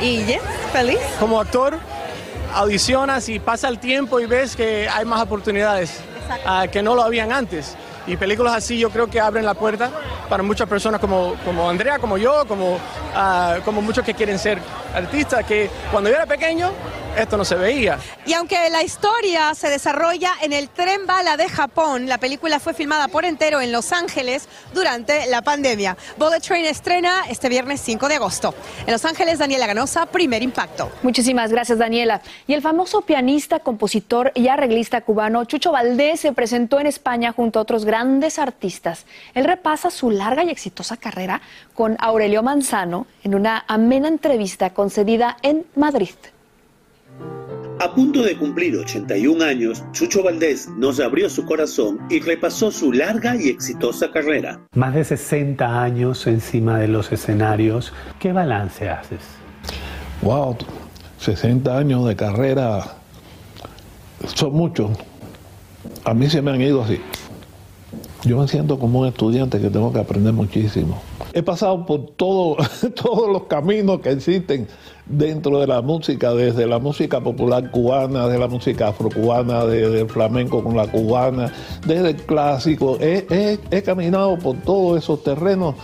y 0.00 0.24
yeah, 0.24 0.40
feliz. 0.72 0.98
Como 1.18 1.38
actor, 1.38 1.78
audicionas 2.54 3.28
y 3.28 3.38
pasa 3.38 3.68
el 3.68 3.78
tiempo 3.78 4.20
y 4.20 4.26
ves 4.26 4.56
que 4.56 4.88
hay 4.88 5.04
más 5.04 5.22
oportunidades 5.22 6.00
uh, 6.46 6.68
que 6.70 6.82
no 6.82 6.94
lo 6.94 7.02
habían 7.02 7.32
antes. 7.32 7.76
Y 8.06 8.16
películas 8.16 8.54
así 8.54 8.78
yo 8.78 8.90
creo 8.90 9.08
que 9.08 9.20
abren 9.20 9.44
la 9.44 9.54
puerta 9.54 9.90
para 10.28 10.42
muchas 10.42 10.68
personas 10.68 11.00
como, 11.00 11.34
como 11.44 11.68
Andrea, 11.68 11.98
como 11.98 12.18
yo, 12.18 12.44
como, 12.46 12.74
uh, 12.74 13.60
como 13.64 13.82
muchos 13.82 14.04
que 14.04 14.14
quieren 14.14 14.38
ser 14.38 14.58
artistas, 14.94 15.44
que 15.44 15.70
cuando 15.92 16.10
yo 16.10 16.16
era 16.16 16.26
pequeño 16.26 16.70
esto 17.16 17.36
no 17.36 17.44
se 17.44 17.54
veía. 17.54 17.98
Y 18.26 18.32
aunque 18.34 18.70
la 18.70 18.82
historia 18.82 19.54
se 19.54 19.68
desarrolla 19.68 20.32
en 20.42 20.52
el 20.52 20.68
tren 20.68 21.06
bala 21.06 21.36
de 21.36 21.48
Japón, 21.48 22.08
la 22.08 22.18
película 22.18 22.60
fue 22.60 22.74
filmada 22.74 23.08
por 23.08 23.24
entero 23.24 23.60
en 23.60 23.72
Los 23.72 23.92
Ángeles 23.92 24.48
durante 24.72 25.26
la 25.26 25.42
pandemia. 25.42 25.96
Bullet 26.16 26.40
Train 26.40 26.66
estrena 26.66 27.24
este 27.28 27.48
viernes 27.48 27.80
5 27.80 28.08
de 28.08 28.14
agosto. 28.16 28.54
En 28.86 28.92
Los 28.92 29.04
Ángeles, 29.04 29.38
Daniela 29.38 29.66
Ganosa, 29.66 30.06
primer 30.06 30.42
impacto. 30.42 30.90
Muchísimas 31.02 31.50
gracias, 31.50 31.78
Daniela. 31.78 32.22
Y 32.46 32.54
el 32.54 32.62
famoso 32.62 33.02
pianista, 33.02 33.60
compositor 33.60 34.32
y 34.34 34.48
arreglista 34.48 35.00
cubano 35.00 35.44
Chucho 35.44 35.72
Valdés 35.72 36.20
se 36.20 36.32
presentó 36.32 36.80
en 36.80 36.86
España 36.86 37.32
junto 37.32 37.58
a 37.58 37.62
otros 37.62 37.84
grandes 37.84 38.38
artistas. 38.38 39.06
Él 39.34 39.44
repasa 39.44 39.90
su 39.90 40.10
larga 40.10 40.44
y 40.44 40.50
exitosa 40.50 40.96
carrera 40.96 41.40
con 41.74 41.96
Aurelio 41.98 42.42
Manzano 42.42 43.06
en 43.24 43.34
una 43.34 43.64
amena 43.66 44.08
entrevista 44.08 44.70
concedida 44.70 45.36
en 45.42 45.66
Madrid. 45.74 46.10
A 47.80 47.94
punto 47.94 48.22
de 48.22 48.36
cumplir 48.36 48.76
81 48.76 49.42
años, 49.42 49.82
Chucho 49.92 50.22
Valdés 50.22 50.68
nos 50.76 51.00
abrió 51.00 51.30
su 51.30 51.46
corazón 51.46 51.98
y 52.10 52.20
repasó 52.20 52.70
su 52.70 52.92
larga 52.92 53.36
y 53.36 53.48
exitosa 53.48 54.10
carrera. 54.10 54.60
Más 54.74 54.94
de 54.94 55.02
60 55.02 55.82
años 55.82 56.26
encima 56.26 56.78
de 56.78 56.88
los 56.88 57.10
escenarios, 57.10 57.94
¿qué 58.18 58.32
balance 58.32 58.90
haces? 58.90 59.20
Wow, 60.20 60.58
60 61.20 61.78
años 61.78 62.06
de 62.06 62.16
carrera 62.16 62.96
son 64.34 64.52
muchos. 64.52 64.90
A 66.04 66.12
mí 66.12 66.28
se 66.28 66.42
me 66.42 66.50
han 66.50 66.60
ido 66.60 66.82
así. 66.82 67.00
Yo 68.24 68.38
me 68.38 68.46
siento 68.46 68.78
como 68.78 69.00
un 69.00 69.06
estudiante 69.06 69.60
que 69.60 69.70
tengo 69.70 69.92
que 69.92 69.98
aprender 69.98 70.32
muchísimo. 70.32 71.00
He 71.32 71.42
pasado 71.42 71.86
por 71.86 72.06
todo, 72.16 72.56
todos 72.94 73.30
los 73.32 73.44
caminos 73.44 74.00
que 74.00 74.10
existen 74.10 74.68
dentro 75.06 75.58
de 75.58 75.66
la 75.66 75.80
música, 75.80 76.34
desde 76.34 76.66
la 76.66 76.78
música 76.78 77.20
popular 77.20 77.70
cubana, 77.70 78.28
de 78.28 78.38
la 78.38 78.46
música 78.46 78.88
afrocubana, 78.88 79.64
desde 79.64 80.02
el 80.02 80.08
flamenco 80.08 80.62
con 80.62 80.76
la 80.76 80.86
cubana, 80.86 81.52
desde 81.86 82.10
el 82.10 82.16
clásico. 82.16 82.98
He, 83.00 83.26
he, 83.30 83.58
he 83.70 83.82
caminado 83.82 84.38
por 84.38 84.56
todos 84.56 85.02
esos 85.02 85.22
terrenos 85.22 85.74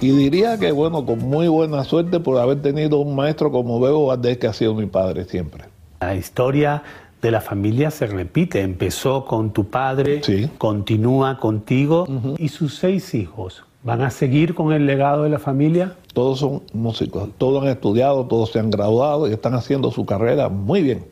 y 0.00 0.10
diría 0.10 0.58
que, 0.58 0.72
bueno, 0.72 1.04
con 1.04 1.18
muy 1.18 1.48
buena 1.48 1.84
suerte 1.84 2.20
por 2.20 2.38
haber 2.38 2.62
tenido 2.62 2.98
un 2.98 3.14
maestro 3.14 3.50
como 3.50 3.80
Bebo 3.80 4.06
Valdés, 4.06 4.38
que 4.38 4.46
ha 4.46 4.52
sido 4.52 4.74
mi 4.74 4.86
padre 4.86 5.24
siempre. 5.24 5.64
La 6.00 6.16
historia 6.16 6.82
de 7.22 7.30
la 7.30 7.40
familia 7.40 7.90
se 7.90 8.06
repite. 8.06 8.60
Empezó 8.60 9.24
con 9.24 9.52
tu 9.52 9.68
padre, 9.68 10.20
continúa 10.58 11.38
contigo 11.38 12.06
y 12.36 12.48
sus 12.48 12.76
seis 12.76 13.14
hijos. 13.14 13.64
¿Van 13.84 14.02
a 14.02 14.10
seguir 14.10 14.54
con 14.54 14.72
el 14.72 14.86
legado 14.86 15.22
de 15.22 15.30
la 15.30 15.38
familia? 15.38 15.96
Todos 16.12 16.40
son 16.40 16.62
músicos, 16.72 17.30
todos 17.38 17.62
han 17.62 17.70
estudiado, 17.70 18.26
todos 18.26 18.50
se 18.50 18.58
han 18.58 18.70
graduado 18.70 19.28
y 19.28 19.32
están 19.32 19.54
haciendo 19.54 19.90
su 19.90 20.04
carrera 20.04 20.48
muy 20.48 20.82
bien. 20.82 21.04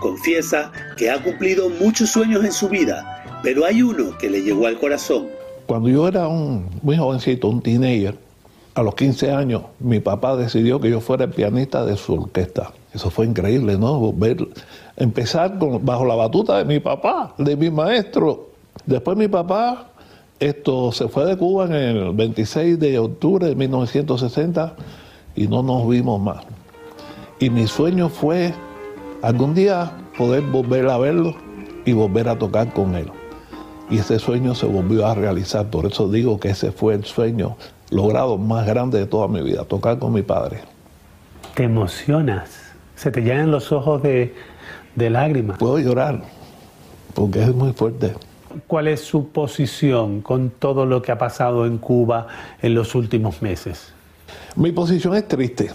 Confiesa 0.00 0.70
que 0.96 1.10
ha 1.10 1.22
cumplido 1.22 1.68
muchos 1.68 2.10
sueños 2.10 2.44
en 2.44 2.52
su 2.52 2.68
vida, 2.68 3.40
pero 3.42 3.64
hay 3.64 3.82
uno 3.82 4.16
que 4.18 4.30
le 4.30 4.42
llegó 4.42 4.66
al 4.66 4.78
corazón. 4.78 5.26
Cuando 5.66 5.88
yo 5.88 6.06
era 6.06 6.28
un 6.28 6.68
muy 6.82 6.96
jovencito, 6.96 7.48
un 7.48 7.60
teenager, 7.60 8.16
a 8.74 8.82
los 8.82 8.94
15 8.94 9.32
años, 9.32 9.62
mi 9.80 10.00
papá 10.00 10.36
decidió 10.36 10.78
que 10.80 10.90
yo 10.90 11.00
fuera 11.00 11.24
el 11.24 11.30
pianista 11.30 11.84
de 11.84 11.96
su 11.96 12.14
orquesta. 12.14 12.72
Eso 12.96 13.10
fue 13.10 13.26
increíble, 13.26 13.78
¿no? 13.78 14.12
Ver, 14.12 14.38
empezar 14.96 15.58
bajo 15.58 16.04
la 16.06 16.14
batuta 16.14 16.58
de 16.58 16.64
mi 16.64 16.80
papá, 16.80 17.34
de 17.36 17.54
mi 17.54 17.70
maestro. 17.70 18.48
Después 18.86 19.16
mi 19.16 19.28
papá 19.28 19.90
esto 20.38 20.92
se 20.92 21.08
fue 21.08 21.24
de 21.24 21.36
Cuba 21.36 21.64
en 21.64 21.72
el 21.72 22.12
26 22.12 22.78
de 22.78 22.98
octubre 22.98 23.48
de 23.48 23.54
1960 23.54 24.74
y 25.34 25.46
no 25.46 25.62
nos 25.62 25.88
vimos 25.88 26.20
más. 26.20 26.44
Y 27.38 27.48
mi 27.48 27.66
sueño 27.66 28.08
fue 28.08 28.52
algún 29.22 29.54
día 29.54 29.92
poder 30.16 30.42
volver 30.42 30.88
a 30.88 30.98
verlo 30.98 31.34
y 31.86 31.92
volver 31.92 32.28
a 32.28 32.38
tocar 32.38 32.72
con 32.72 32.94
él. 32.94 33.10
Y 33.90 33.98
ese 33.98 34.18
sueño 34.18 34.54
se 34.54 34.66
volvió 34.66 35.06
a 35.06 35.14
realizar, 35.14 35.66
por 35.70 35.86
eso 35.86 36.10
digo 36.10 36.40
que 36.40 36.48
ese 36.48 36.72
fue 36.72 36.94
el 36.94 37.04
sueño 37.04 37.56
logrado 37.90 38.36
más 38.36 38.66
grande 38.66 38.98
de 38.98 39.06
toda 39.06 39.28
mi 39.28 39.42
vida, 39.42 39.64
tocar 39.64 39.98
con 39.98 40.12
mi 40.12 40.22
padre. 40.22 40.60
Te 41.54 41.64
emocionas, 41.64 42.50
se 42.96 43.10
te 43.10 43.20
llenan 43.20 43.50
los 43.50 43.70
ojos 43.70 44.02
de, 44.02 44.34
de 44.94 45.10
lágrimas. 45.10 45.58
Puedo 45.58 45.78
llorar, 45.78 46.22
porque 47.14 47.42
es 47.42 47.54
muy 47.54 47.72
fuerte. 47.72 48.14
¿Cuál 48.66 48.88
es 48.88 49.02
su 49.02 49.28
posición 49.28 50.22
con 50.22 50.50
todo 50.50 50.86
lo 50.86 51.02
que 51.02 51.12
ha 51.12 51.18
pasado 51.18 51.66
en 51.66 51.78
Cuba 51.78 52.26
en 52.62 52.74
los 52.74 52.94
últimos 52.94 53.42
meses? 53.42 53.92
Mi 54.56 54.72
posición 54.72 55.14
es 55.14 55.28
triste. 55.28 55.70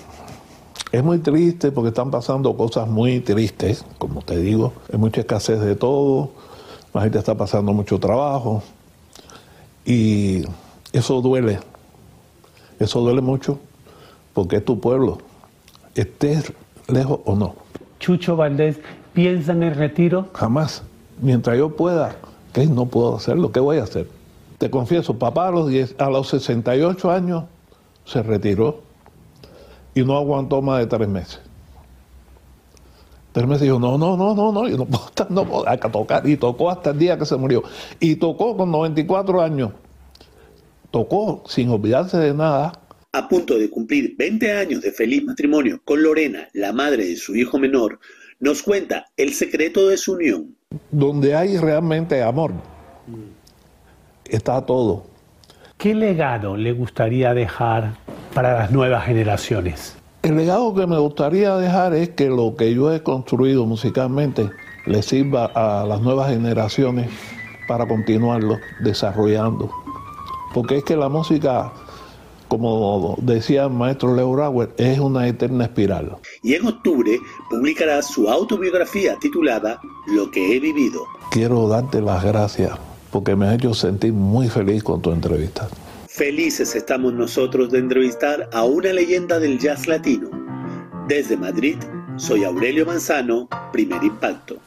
Es 0.92 1.04
muy 1.04 1.20
triste 1.20 1.72
porque 1.72 1.90
están 1.90 2.12
pasando 2.12 2.58
cosas 2.58 2.88
muy 2.88 3.22
tristes, 3.22 3.86
como 3.98 4.22
te 4.24 4.38
digo. 4.38 4.74
Hay 4.92 5.00
mucha 5.00 5.22
escasez 5.22 5.62
de 5.62 5.76
todo, 5.76 6.32
la 6.94 7.02
gente 7.02 7.20
está 7.20 7.36
pasando 7.36 7.72
mucho 7.72 8.00
trabajo 8.00 8.62
y 9.86 10.44
eso 10.92 11.22
duele. 11.22 11.60
Eso 12.80 13.00
duele 13.00 13.22
mucho 13.22 13.60
porque 14.34 14.58
es 14.58 14.66
tu 14.66 14.80
pueblo, 14.80 15.20
estés 15.96 16.52
lejos 16.88 17.20
o 17.26 17.36
no. 17.36 17.56
Chucho 18.00 18.36
Valdés, 18.36 18.80
¿piensa 19.14 19.52
en 19.52 19.64
el 19.64 19.76
retiro? 19.76 20.28
Jamás. 20.34 20.84
Mientras 21.22 21.58
yo 21.58 21.76
pueda, 21.76 22.16
¿qué? 22.54 22.66
No 22.66 22.88
puedo 22.88 23.16
hacerlo. 23.16 23.52
¿Qué 23.52 23.60
voy 23.60 23.78
a 23.78 23.84
hacer? 23.84 24.08
Te 24.58 24.70
confieso, 24.70 25.18
papá 25.18 25.48
a 25.48 25.52
los, 25.52 25.70
10, 25.70 25.96
a 26.00 26.10
los 26.10 26.30
68 26.30 27.12
años 27.12 27.46
se 28.06 28.24
retiró 28.24 28.82
y 29.94 30.04
no 30.04 30.18
aguantó 30.18 30.62
más 30.62 30.80
de 30.80 30.88
tres 30.88 31.08
meses. 31.08 31.40
Tres 33.32 33.48
meses 33.48 33.64
dijo, 33.64 33.80
no, 33.80 33.98
no, 33.98 34.18
no, 34.18 34.36
no, 34.36 34.52
no, 34.52 34.68
yo 34.68 34.78
no 34.78 34.86
puedo 34.86 35.06
estar, 35.06 35.32
no 35.32 35.46
puedo, 35.46 35.68
hay 35.68 35.78
que 35.78 35.90
tocar. 35.90 36.28
Y 36.28 36.36
tocó 36.36 36.70
hasta 36.70 36.90
el 36.90 37.00
día 37.00 37.18
que 37.18 37.26
se 37.26 37.38
murió. 37.38 37.64
Y 38.00 38.16
tocó 38.16 38.58
con 38.58 38.72
94 38.72 39.42
años. 39.42 39.72
Tocó 40.92 41.44
sin 41.48 41.70
olvidarse 41.70 42.18
de 42.18 42.34
nada. 42.34 42.74
A 43.14 43.28
punto 43.28 43.58
de 43.58 43.70
cumplir 43.70 44.16
20 44.18 44.54
años 44.54 44.82
de 44.82 44.92
feliz 44.94 45.24
matrimonio 45.26 45.82
con 45.84 46.02
Lorena, 46.02 46.48
la 46.54 46.72
madre 46.72 47.06
de 47.06 47.18
su 47.18 47.36
hijo 47.36 47.60
menor, 47.60 48.00
nos 48.40 48.64
cuenta 48.64 49.08
el 49.18 49.34
secreto 49.34 49.90
de 49.90 49.98
su 49.98 50.14
unión. 50.14 50.56
Donde 50.92 51.36
hay 51.36 51.58
realmente 51.58 52.24
amor, 52.24 52.54
está 54.24 54.66
todo. 54.66 55.06
¿Qué 55.78 55.94
legado 55.94 56.56
le 56.56 56.72
gustaría 56.72 57.34
dejar 57.34 57.96
para 58.34 58.54
las 58.54 58.72
nuevas 58.72 59.06
generaciones? 59.06 59.98
El 60.24 60.38
legado 60.38 60.74
que 60.74 60.88
me 60.88 60.98
gustaría 60.98 61.58
dejar 61.58 61.94
es 61.94 62.10
que 62.10 62.30
lo 62.30 62.56
que 62.56 62.74
yo 62.74 62.94
he 62.94 63.04
construido 63.04 63.66
musicalmente 63.66 64.50
le 64.86 65.02
sirva 65.02 65.48
a 65.54 65.86
las 65.86 66.00
nuevas 66.00 66.30
generaciones 66.30 67.10
para 67.68 67.86
continuarlo 67.88 68.58
desarrollando. 68.80 69.70
Porque 70.54 70.78
es 70.78 70.84
que 70.86 70.96
la 70.96 71.10
música, 71.10 71.74
como 72.52 73.16
decía 73.22 73.64
el 73.64 73.70
maestro 73.70 74.14
Leo 74.14 74.36
Rauer, 74.36 74.72
es 74.76 75.00
una 75.00 75.26
eterna 75.26 75.64
espiral. 75.64 76.18
Y 76.44 76.56
en 76.56 76.68
octubre 76.68 77.18
publicará 77.50 78.02
su 78.02 78.30
autobiografía 78.30 79.16
titulada 79.22 79.80
Lo 80.08 80.30
que 80.30 80.54
he 80.54 80.60
vivido. 80.60 81.06
Quiero 81.32 81.70
darte 81.70 82.02
las 82.02 82.22
gracias 82.26 82.78
porque 83.10 83.38
me 83.38 83.46
ha 83.46 83.54
hecho 83.54 83.74
sentir 83.74 84.12
muy 84.12 84.50
feliz 84.50 84.84
con 84.84 85.02
tu 85.02 85.14
entrevista. 85.14 85.70
Felices 86.10 86.76
estamos 86.76 87.14
nosotros 87.14 87.72
de 87.72 87.80
entrevistar 87.80 88.50
a 88.52 88.66
una 88.66 88.92
leyenda 88.92 89.40
del 89.40 89.58
jazz 89.58 89.88
latino. 89.88 90.30
Desde 91.08 91.38
Madrid, 91.38 91.78
soy 92.18 92.44
Aurelio 92.44 92.86
Manzano, 92.86 93.48
Primer 93.72 94.04
Impacto. 94.04 94.58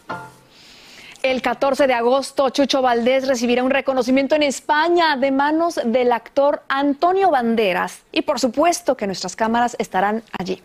El 1.24 1.40
14 1.40 1.87
de 1.87 1.94
agosto, 1.94 2.50
Chucho 2.50 2.82
Valdés 2.82 3.26
recibirá 3.26 3.64
un 3.64 3.70
reconocimiento 3.70 4.34
en 4.34 4.42
España 4.42 5.16
de 5.16 5.30
manos 5.30 5.80
del 5.82 6.12
actor 6.12 6.62
Antonio 6.68 7.30
Banderas. 7.30 8.02
Y 8.12 8.20
por 8.20 8.38
supuesto 8.38 8.94
que 8.94 9.06
nuestras 9.06 9.34
cámaras 9.34 9.74
estarán 9.78 10.22
allí. 10.38 10.62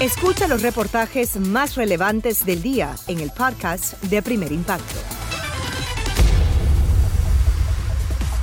Escucha 0.00 0.48
los 0.48 0.62
reportajes 0.62 1.36
más 1.36 1.76
relevantes 1.76 2.44
del 2.44 2.62
día 2.62 2.96
en 3.06 3.20
el 3.20 3.30
podcast 3.30 4.02
de 4.02 4.22
Primer 4.22 4.50
Impacto. 4.50 4.96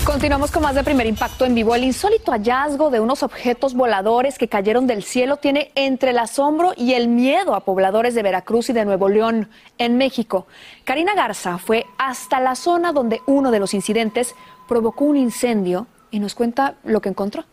Continuamos 0.10 0.50
con 0.50 0.63
más 0.63 0.74
de 0.74 0.84
primer 0.84 1.06
impacto 1.06 1.45
en 1.45 1.54
vivo. 1.54 1.76
El 1.76 1.84
insólito 1.84 2.32
hallazgo 2.32 2.89
de 2.89 3.00
unos 3.00 3.22
objetos 3.22 3.76
voladores 3.76 4.39
que 4.39 4.48
cayeron 4.48 4.88
del 4.88 5.04
cielo 5.04 5.38
tiene 5.38 5.72
entre 5.76 6.10
el 6.10 6.17
asombro 6.17 6.74
y 6.76 6.93
el 6.93 7.08
miedo 7.08 7.54
a 7.54 7.63
pobladores 7.63 8.15
de 8.15 8.24
Veracruz 8.24 8.72
y 8.72 8.74
de 8.74 8.86
Nuevo 8.86 9.08
León, 9.08 9.52
en 9.78 9.98
México. 9.98 10.48
Karina 10.84 11.13
Garza 11.13 11.60
fue 11.60 11.86
hasta 12.00 12.39
la 12.39 12.56
zona 12.56 12.91
donde 12.91 13.22
uno 13.28 13.52
de 13.52 13.60
los 13.60 13.76
incidentes 13.76 14.34
provocó 14.67 15.06
un 15.06 15.15
incendio 15.15 15.86
y 16.10 16.19
nos 16.19 16.34
cuenta 16.34 16.78
lo 16.84 17.02
que 17.02 17.10
encontró. 17.10 17.45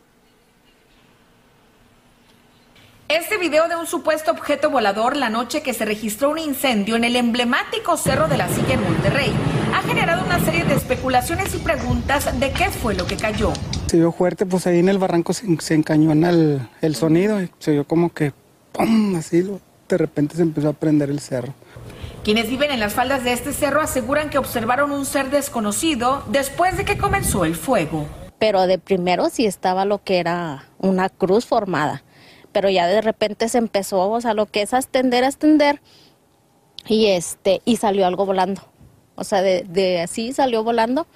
Este 3.09 3.39
video 3.39 3.69
de 3.69 3.77
un 3.77 3.87
supuesto 3.87 4.33
objeto 4.33 4.69
volador 4.69 5.17
la 5.17 5.31
noche 5.31 5.63
que 5.63 5.73
se 5.73 5.85
registró 5.85 6.31
un 6.31 6.39
incendio 6.39 6.97
en 6.97 7.05
el 7.05 7.15
emblemático 7.15 7.97
Cerro 7.97 8.27
de 8.27 8.37
la 8.37 8.49
Silla 8.49 8.75
en 8.75 8.83
Monterrey 8.83 9.33
ha 9.73 9.81
generado 9.83 10.25
una 10.25 10.45
serie 10.45 10.65
de 10.65 10.75
especulaciones 10.75 11.55
y 11.55 11.59
preguntas 11.59 12.41
de 12.41 12.51
qué 12.51 12.69
fue 12.71 12.97
lo 12.97 13.07
que 13.07 13.17
cayó. 13.17 13.53
Se 13.87 13.99
vio 13.99 14.11
fuerte, 14.11 14.45
pues 14.45 14.67
ahí 14.67 14.81
en 14.81 14.89
el 14.89 14.99
barranco 14.99 15.33
se, 15.35 15.47
se 15.61 15.75
encañona 15.75 16.31
el, 16.31 16.69
el, 16.81 16.97
sonido 16.97 17.41
y 17.41 17.49
se 17.61 17.71
vio 17.71 17.87
como 17.87 18.13
que 18.13 18.33
¡pum! 18.73 19.15
así 19.15 19.41
lo, 19.41 19.61
de 19.89 19.99
repente 19.99 20.35
se 20.35 20.43
empezó 20.43 20.71
a 20.71 20.73
prender 20.73 21.09
el 21.09 21.21
cerro. 21.21 21.55
Quienes 22.25 22.51
viven 22.51 22.73
en 22.73 22.81
las 22.81 22.95
faldas 22.95 23.23
de 23.23 23.35
este 23.35 23.53
cerro 23.53 23.83
aseguran 23.83 24.31
que 24.31 24.39
observaron 24.39 24.91
un 24.91 25.07
ser 25.07 25.31
desconocido 25.31 26.25
después 26.27 26.77
de 26.77 26.85
que 26.85 26.99
comenzó 26.99 27.45
el 27.45 27.55
fuego. 27.55 28.09
Pero 28.41 28.67
de 28.67 28.81
primero 28.81 29.31
sí 29.31 29.47
estaba 29.47 29.85
lo 29.85 30.03
que 30.03 30.19
era 30.19 30.65
una 30.81 31.09
cruz 31.09 31.47
formada 31.47 32.03
pero 32.57 32.71
ya 32.71 32.87
de 32.87 33.03
repente 33.03 33.51
se 33.51 33.59
empezó, 33.59 34.09
o 34.09 34.19
sea, 34.19 34.33
lo 34.33 34.47
que 34.47 34.63
es 34.63 34.73
ascender, 34.73 35.25
ascender, 35.25 35.83
y 36.89 37.09
este, 37.09 37.61
y 37.67 37.77
salió 37.77 38.07
algo 38.07 38.25
volando. 38.25 38.63
O 39.15 39.25
sea, 39.25 39.43
de, 39.43 39.65
de 39.69 40.01
así 40.01 40.33
salió 40.33 40.65
volando 40.65 41.07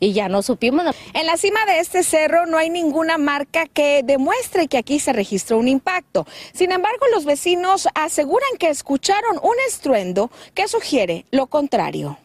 y 0.00 0.12
ya 0.12 0.28
no 0.28 0.42
supimos. 0.42 0.84
En 1.14 1.24
la 1.24 1.38
cima 1.38 1.64
de 1.64 1.78
este 1.78 2.02
cerro 2.02 2.44
no 2.44 2.58
hay 2.58 2.68
ninguna 2.68 3.16
marca 3.16 3.68
que 3.68 4.02
demuestre 4.04 4.68
que 4.68 4.76
aquí 4.76 5.00
se 5.00 5.14
registró 5.14 5.56
un 5.56 5.66
impacto. 5.66 6.26
Sin 6.52 6.72
embargo, 6.72 7.06
los 7.10 7.24
vecinos 7.24 7.88
aseguran 7.94 8.58
que 8.58 8.68
escucharon 8.68 9.38
un 9.42 9.54
estruendo 9.66 10.30
que 10.52 10.68
sugiere 10.68 11.24
lo 11.30 11.46
contrario. 11.46 12.18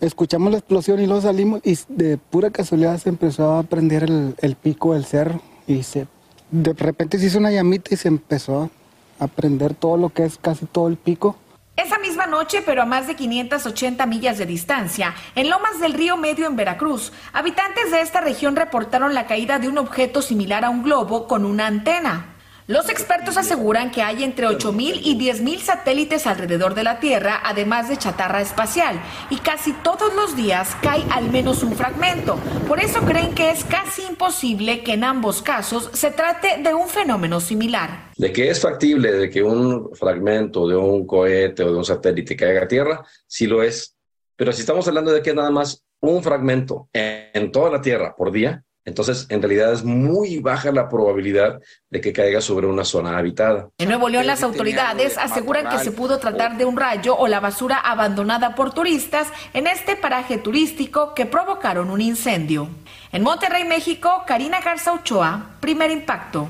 Escuchamos 0.00 0.50
la 0.50 0.58
explosión 0.58 1.00
y 1.00 1.06
luego 1.06 1.22
salimos 1.22 1.60
y 1.62 1.78
de 1.90 2.18
pura 2.18 2.50
casualidad 2.50 2.98
se 2.98 3.08
empezó 3.08 3.52
a 3.52 3.62
prender 3.62 4.02
el, 4.02 4.34
el 4.40 4.56
pico 4.56 4.94
del 4.94 5.04
cerro 5.04 5.40
y 5.68 5.84
se 5.84 6.08
de 6.50 6.72
repente 6.72 7.18
se 7.18 7.26
hizo 7.26 7.38
una 7.38 7.50
llamita 7.50 7.94
y 7.94 7.96
se 7.96 8.08
empezó 8.08 8.70
a 9.18 9.26
prender 9.26 9.74
todo 9.74 9.96
lo 9.96 10.10
que 10.10 10.24
es 10.24 10.38
casi 10.38 10.66
todo 10.66 10.88
el 10.88 10.96
pico. 10.96 11.36
Esa 11.76 11.98
misma 11.98 12.26
noche, 12.26 12.62
pero 12.64 12.82
a 12.82 12.86
más 12.86 13.06
de 13.06 13.16
580 13.16 14.04
millas 14.06 14.36
de 14.38 14.44
distancia, 14.44 15.14
en 15.34 15.48
Lomas 15.48 15.80
del 15.80 15.94
Río 15.94 16.16
Medio 16.16 16.46
en 16.46 16.56
Veracruz, 16.56 17.12
habitantes 17.32 17.90
de 17.90 18.00
esta 18.02 18.20
región 18.20 18.56
reportaron 18.56 19.14
la 19.14 19.26
caída 19.26 19.58
de 19.58 19.68
un 19.68 19.78
objeto 19.78 20.20
similar 20.20 20.64
a 20.64 20.70
un 20.70 20.82
globo 20.82 21.26
con 21.26 21.44
una 21.44 21.66
antena. 21.66 22.34
Los 22.70 22.88
expertos 22.88 23.36
aseguran 23.36 23.90
que 23.90 24.00
hay 24.00 24.22
entre 24.22 24.46
8.000 24.46 25.00
y 25.02 25.18
10.000 25.18 25.58
satélites 25.58 26.28
alrededor 26.28 26.74
de 26.76 26.84
la 26.84 27.00
Tierra, 27.00 27.40
además 27.42 27.88
de 27.88 27.96
chatarra 27.96 28.40
espacial, 28.40 29.02
y 29.28 29.38
casi 29.38 29.72
todos 29.72 30.14
los 30.14 30.36
días 30.36 30.76
cae 30.80 31.02
al 31.10 31.32
menos 31.32 31.64
un 31.64 31.72
fragmento. 31.72 32.38
Por 32.68 32.78
eso 32.78 33.00
creen 33.00 33.34
que 33.34 33.50
es 33.50 33.64
casi 33.64 34.02
imposible 34.02 34.84
que 34.84 34.92
en 34.92 35.02
ambos 35.02 35.42
casos 35.42 35.90
se 35.94 36.12
trate 36.12 36.62
de 36.62 36.72
un 36.72 36.88
fenómeno 36.88 37.40
similar. 37.40 38.12
De 38.16 38.32
que 38.32 38.50
es 38.50 38.60
factible 38.60 39.10
de 39.10 39.28
que 39.28 39.42
un 39.42 39.90
fragmento 39.96 40.68
de 40.68 40.76
un 40.76 41.04
cohete 41.08 41.64
o 41.64 41.72
de 41.72 41.76
un 41.76 41.84
satélite 41.84 42.36
caiga 42.36 42.62
a 42.62 42.68
Tierra, 42.68 43.04
sí 43.26 43.48
lo 43.48 43.64
es. 43.64 43.96
Pero 44.36 44.52
si 44.52 44.60
estamos 44.60 44.86
hablando 44.86 45.10
de 45.10 45.22
que 45.22 45.34
nada 45.34 45.50
más 45.50 45.82
un 45.98 46.22
fragmento 46.22 46.88
en 46.92 47.50
toda 47.50 47.68
la 47.68 47.80
Tierra 47.80 48.14
por 48.14 48.30
día, 48.30 48.62
entonces, 48.90 49.26
en 49.28 49.40
realidad 49.40 49.72
es 49.72 49.84
muy 49.84 50.40
baja 50.40 50.72
la 50.72 50.88
probabilidad 50.88 51.60
de 51.90 52.00
que 52.00 52.12
caiga 52.12 52.40
sobre 52.40 52.66
una 52.66 52.84
zona 52.84 53.16
habitada. 53.16 53.68
En 53.78 53.88
Nuevo 53.88 54.08
León, 54.08 54.26
las 54.26 54.42
autoridades 54.42 55.16
aseguran 55.16 55.68
que 55.68 55.78
se 55.78 55.92
pudo 55.92 56.18
tratar 56.18 56.58
de 56.58 56.64
un 56.64 56.76
rayo 56.76 57.16
o 57.16 57.28
la 57.28 57.38
basura 57.38 57.76
abandonada 57.76 58.56
por 58.56 58.74
turistas 58.74 59.28
en 59.54 59.68
este 59.68 59.94
paraje 59.94 60.38
turístico 60.38 61.14
que 61.14 61.24
provocaron 61.24 61.88
un 61.88 62.00
incendio. 62.00 62.68
En 63.12 63.22
Monterrey, 63.22 63.64
México, 63.64 64.24
Karina 64.26 64.60
Garza 64.60 64.92
Ochoa, 64.92 65.52
primer 65.60 65.92
impacto. 65.92 66.48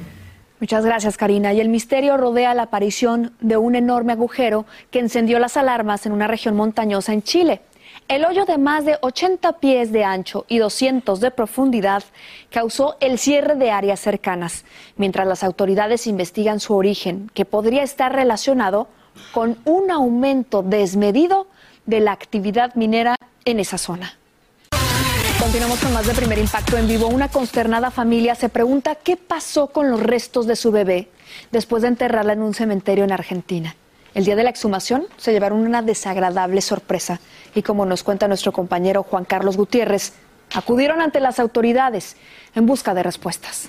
Muchas 0.61 0.87
gracias, 0.87 1.19
Karina. 1.19 1.53
Y 1.53 1.61
el 1.61 1.69
misterio 1.69 2.17
rodea 2.17 2.55
la 2.55 2.63
aparición 2.63 3.35
de 3.41 3.59
un 3.59 3.75
enorme 3.75 4.15
agujero 4.15 4.65
que 4.91 4.99
encendió 4.99 5.39
las 5.39 5.59
alarmas 5.59 6.07
en 6.07 6.13
una 6.13 6.27
región 6.27 6.57
montañosa 6.57 7.13
en 7.13 7.23
Chile. 7.23 7.61
El 8.11 8.25
hoyo 8.25 8.45
de 8.45 8.59
más 8.59 8.85
de 8.85 8.99
80 9.03 9.61
pies 9.61 9.93
de 9.93 10.03
ancho 10.03 10.45
y 10.49 10.59
200 10.59 11.21
de 11.21 11.31
profundidad 11.31 12.03
causó 12.51 12.97
el 12.99 13.21
cierre 13.21 13.55
de 13.55 13.71
áreas 13.71 14.01
cercanas, 14.01 14.65
mientras 14.97 15.29
las 15.29 15.45
autoridades 15.45 16.09
investigan 16.09 16.59
su 16.59 16.75
origen, 16.75 17.31
que 17.35 17.45
podría 17.45 17.85
estar 17.85 18.13
relacionado 18.13 18.89
con 19.33 19.59
un 19.65 19.93
aumento 19.93 20.65
desmedido 20.65 21.47
de 21.87 22.01
la 22.01 22.11
actividad 22.11 22.75
minera 22.75 23.15
en 23.45 23.61
esa 23.61 23.79
zona. 23.79 24.19
Continuamos 25.39 25.79
con 25.79 25.93
más 25.93 26.09
de 26.09 26.13
primer 26.13 26.39
impacto 26.41 26.77
en 26.79 26.89
vivo. 26.89 27.07
Una 27.07 27.29
consternada 27.29 27.93
familia 27.93 28.35
se 28.35 28.49
pregunta 28.49 28.97
qué 28.97 29.17
pasó 29.17 29.69
con 29.69 29.89
los 29.89 30.03
restos 30.03 30.49
de 30.49 30.57
su 30.57 30.73
bebé 30.73 31.11
después 31.53 31.83
de 31.83 31.89
enterrarla 31.89 32.33
en 32.33 32.43
un 32.43 32.55
cementerio 32.55 33.05
en 33.05 33.13
Argentina. 33.13 33.77
El 34.13 34.25
día 34.25 34.35
de 34.35 34.43
la 34.43 34.51
exhumación 34.51 35.05
se 35.17 35.33
llevaron 35.33 35.61
una 35.61 35.83
desagradable 35.83 36.61
sorpresa 36.63 37.21
y 37.55 37.63
como 37.63 37.87
nos 37.87 38.03
cuenta 38.03 38.27
nuestro 38.27 38.53
compañero 38.53 39.05
Juan 39.05 39.25
Carlos 39.25 39.57
Gutiérrez, 39.57 40.15
acudieron 40.53 41.01
ante 41.01 41.21
las 41.21 41.39
autoridades 41.39 42.17
en 42.57 42.67
busca 42.67 42.93
de 42.93 43.05
respuestas. 43.05 43.69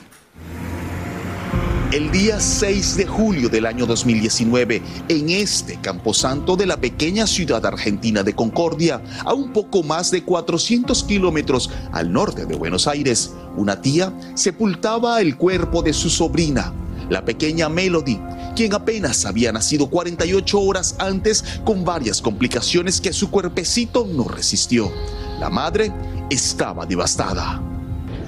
El 1.92 2.10
día 2.10 2.40
6 2.40 2.96
de 2.96 3.06
julio 3.06 3.50
del 3.50 3.66
año 3.66 3.86
2019, 3.86 4.82
en 5.10 5.30
este 5.30 5.78
camposanto 5.82 6.56
de 6.56 6.66
la 6.66 6.78
pequeña 6.78 7.28
ciudad 7.28 7.66
argentina 7.66 8.24
de 8.24 8.34
Concordia, 8.34 9.02
a 9.26 9.34
un 9.34 9.52
poco 9.52 9.84
más 9.84 10.10
de 10.10 10.24
400 10.24 11.04
kilómetros 11.04 11.70
al 11.92 12.14
norte 12.14 12.46
de 12.46 12.56
Buenos 12.56 12.88
Aires, 12.88 13.34
una 13.58 13.82
tía 13.82 14.14
sepultaba 14.36 15.20
el 15.20 15.36
cuerpo 15.36 15.84
de 15.84 15.92
su 15.92 16.10
sobrina, 16.10 16.74
la 17.12 17.26
pequeña 17.26 17.68
Melody, 17.68 18.18
quien 18.56 18.74
apenas 18.74 19.26
había 19.26 19.52
nacido 19.52 19.90
48 19.90 20.60
horas 20.62 20.96
antes 20.98 21.60
con 21.66 21.84
varias 21.84 22.22
complicaciones 22.22 23.02
que 23.02 23.12
su 23.12 23.30
cuerpecito 23.30 24.08
no 24.08 24.24
resistió. 24.24 24.90
La 25.38 25.50
madre 25.50 25.92
estaba 26.30 26.86
devastada. 26.86 27.62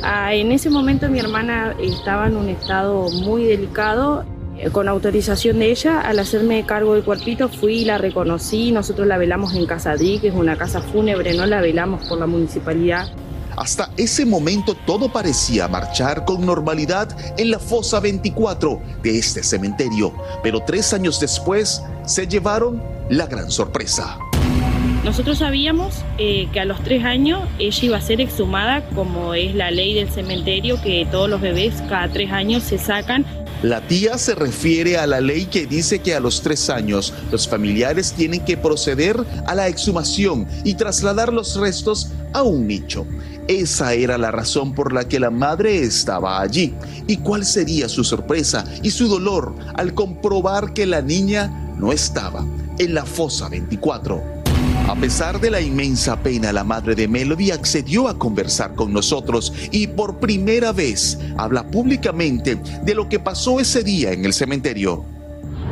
Ah, 0.04 0.34
en 0.34 0.52
ese 0.52 0.69
momento 0.69 1.08
mi 1.08 1.19
hermana 1.19 1.74
estaba 1.80 2.28
en 2.28 2.36
un 2.36 2.50
estado 2.50 3.10
muy 3.10 3.46
delicado. 3.46 4.26
Eh, 4.58 4.69
con 4.69 4.88
autorización 4.89 5.60
de 5.60 5.72
ella, 5.72 6.02
al 6.02 6.19
hacerme 6.19 6.65
cargo 6.65 6.93
del 6.93 7.04
cuerpito, 7.04 7.48
fui 7.48 7.80
y 7.80 7.86
la 7.86 7.98
reconocí. 7.98 8.74
Nosotros 8.74 9.08
la 9.08 9.17
velamos 9.17 9.56
en 9.56 9.65
Casadí, 9.65 10.19
que 10.19 10.28
es 10.28 10.36
una 10.36 10.58
casa 10.58 10.82
fúnebre, 10.82 11.34
no 11.34 11.46
la 11.46 11.62
velamos 11.62 12.08
por 12.08 12.19
la 12.19 12.28
municipalidad. 12.28 13.08
Hasta 13.55 13.91
ese 13.97 14.25
momento 14.25 14.75
todo 14.85 15.11
parecía 15.11 15.67
marchar 15.67 16.25
con 16.25 16.45
normalidad 16.45 17.15
en 17.37 17.51
la 17.51 17.59
fosa 17.59 17.99
24 17.99 18.81
de 19.03 19.17
este 19.17 19.43
cementerio, 19.43 20.13
pero 20.41 20.61
tres 20.61 20.93
años 20.93 21.19
después 21.19 21.81
se 22.05 22.27
llevaron 22.27 22.81
la 23.09 23.27
gran 23.27 23.51
sorpresa. 23.51 24.17
Nosotros 25.03 25.39
sabíamos 25.39 25.95
eh, 26.17 26.47
que 26.53 26.61
a 26.61 26.65
los 26.65 26.81
tres 26.81 27.03
años 27.03 27.41
ella 27.59 27.85
iba 27.85 27.97
a 27.97 28.01
ser 28.01 28.21
exhumada, 28.21 28.87
como 28.95 29.33
es 29.33 29.53
la 29.53 29.69
ley 29.69 29.93
del 29.93 30.09
cementerio, 30.09 30.81
que 30.81 31.05
todos 31.11 31.29
los 31.29 31.41
bebés 31.41 31.73
cada 31.89 32.07
tres 32.07 32.31
años 32.31 32.63
se 32.63 32.77
sacan. 32.77 33.25
La 33.63 33.81
tía 33.81 34.17
se 34.17 34.33
refiere 34.33 34.97
a 34.97 35.07
la 35.07 35.21
ley 35.21 35.45
que 35.45 35.65
dice 35.65 35.99
que 35.99 36.15
a 36.15 36.19
los 36.19 36.41
tres 36.41 36.69
años 36.69 37.13
los 37.31 37.47
familiares 37.47 38.13
tienen 38.13 38.43
que 38.43 38.57
proceder 38.57 39.17
a 39.45 39.55
la 39.55 39.67
exhumación 39.67 40.47
y 40.63 40.73
trasladar 40.73 41.31
los 41.31 41.55
restos 41.57 42.09
a 42.33 42.43
un 42.43 42.67
nicho. 42.67 43.05
Esa 43.47 43.93
era 43.93 44.17
la 44.17 44.32
razón 44.32 44.73
por 44.73 44.93
la 44.93 45.08
que 45.08 45.19
la 45.19 45.29
madre 45.29 45.84
estaba 45.84 46.39
allí. 46.39 46.73
¿Y 47.08 47.17
cuál 47.17 47.45
sería 47.45 47.89
su 47.89 48.03
sorpresa 48.03 48.63
y 48.82 48.91
su 48.91 49.08
dolor 49.08 49.53
al 49.75 49.93
comprobar 49.93 50.73
que 50.73 50.86
la 50.86 51.01
niña 51.01 51.75
no 51.77 51.91
estaba 51.91 52.45
en 52.79 52.93
la 52.93 53.06
fosa 53.06 53.49
24? 53.49 54.43
A 54.88 54.95
pesar 54.95 55.39
de 55.39 55.51
la 55.51 55.60
inmensa 55.60 56.17
pena, 56.21 56.53
la 56.53 56.63
madre 56.63 56.95
de 56.95 57.08
Melody 57.08 57.51
accedió 57.51 58.08
a 58.08 58.17
conversar 58.17 58.75
con 58.75 58.93
nosotros 58.93 59.53
y 59.71 59.88
por 59.88 60.19
primera 60.19 60.71
vez 60.71 61.17
habla 61.38 61.65
públicamente 61.65 62.56
de 62.84 62.95
lo 62.95 63.10
que 63.10 63.19
pasó 63.19 63.60
ese 63.60 63.84
día 63.84 64.12
en 64.12 64.25
el 64.25 64.34
cementerio. 64.34 65.06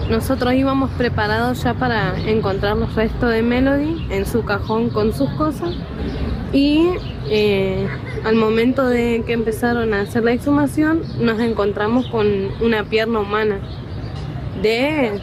Nosotros 0.10 0.53
íbamos 0.53 0.91
preparados 0.91 1.63
ya 1.63 1.73
para 1.73 2.19
encontrar 2.29 2.75
los 2.75 2.93
restos 2.95 3.31
de 3.31 3.41
Melody 3.41 4.07
en 4.10 4.25
su 4.25 4.43
cajón 4.43 4.89
con 4.89 5.13
sus 5.13 5.29
cosas 5.31 5.73
y 6.53 6.89
al 8.23 8.36
momento 8.36 8.88
de 8.88 9.23
que 9.25 9.34
empezaron 9.34 9.93
a 9.93 10.01
hacer 10.01 10.23
la 10.23 10.34
exhumación 10.34 11.01
nos 11.19 11.39
encontramos 11.39 12.07
con 12.07 12.27
una 12.62 12.84
pierna 12.84 13.19
humana 13.19 13.60
de, 14.62 15.19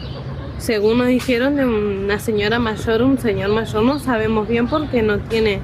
según 0.57 0.97
nos 0.97 1.07
dijeron, 1.07 1.55
de 1.55 1.65
una 1.65 2.19
señora 2.19 2.59
mayor, 2.59 3.01
un 3.01 3.17
señor 3.17 3.49
mayor, 3.51 3.83
no 3.83 3.99
sabemos 3.99 4.47
bien 4.47 4.67
porque 4.67 5.01
no 5.01 5.19
tiene 5.19 5.59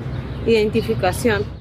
identificación. 0.46 1.55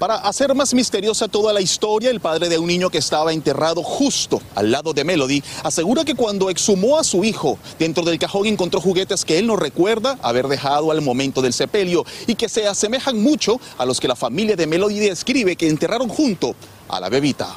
Para 0.00 0.14
hacer 0.14 0.54
más 0.54 0.72
misteriosa 0.72 1.28
toda 1.28 1.52
la 1.52 1.60
historia, 1.60 2.08
el 2.08 2.20
padre 2.20 2.48
de 2.48 2.56
un 2.56 2.68
niño 2.68 2.88
que 2.88 2.96
estaba 2.96 3.34
enterrado 3.34 3.82
justo 3.82 4.40
al 4.54 4.70
lado 4.70 4.94
de 4.94 5.04
Melody 5.04 5.42
asegura 5.62 6.06
que 6.06 6.14
cuando 6.14 6.48
exhumó 6.48 6.98
a 6.98 7.04
su 7.04 7.22
hijo, 7.22 7.58
dentro 7.78 8.02
del 8.02 8.18
cajón 8.18 8.46
encontró 8.46 8.80
juguetes 8.80 9.26
que 9.26 9.38
él 9.38 9.46
no 9.46 9.56
recuerda 9.56 10.18
haber 10.22 10.48
dejado 10.48 10.90
al 10.90 11.02
momento 11.02 11.42
del 11.42 11.52
sepelio 11.52 12.06
y 12.26 12.34
que 12.34 12.48
se 12.48 12.66
asemejan 12.66 13.20
mucho 13.22 13.60
a 13.76 13.84
los 13.84 14.00
que 14.00 14.08
la 14.08 14.16
familia 14.16 14.56
de 14.56 14.66
Melody 14.66 15.00
describe 15.00 15.54
que 15.54 15.68
enterraron 15.68 16.08
junto 16.08 16.54
a 16.88 16.98
la 16.98 17.10
bebita. 17.10 17.54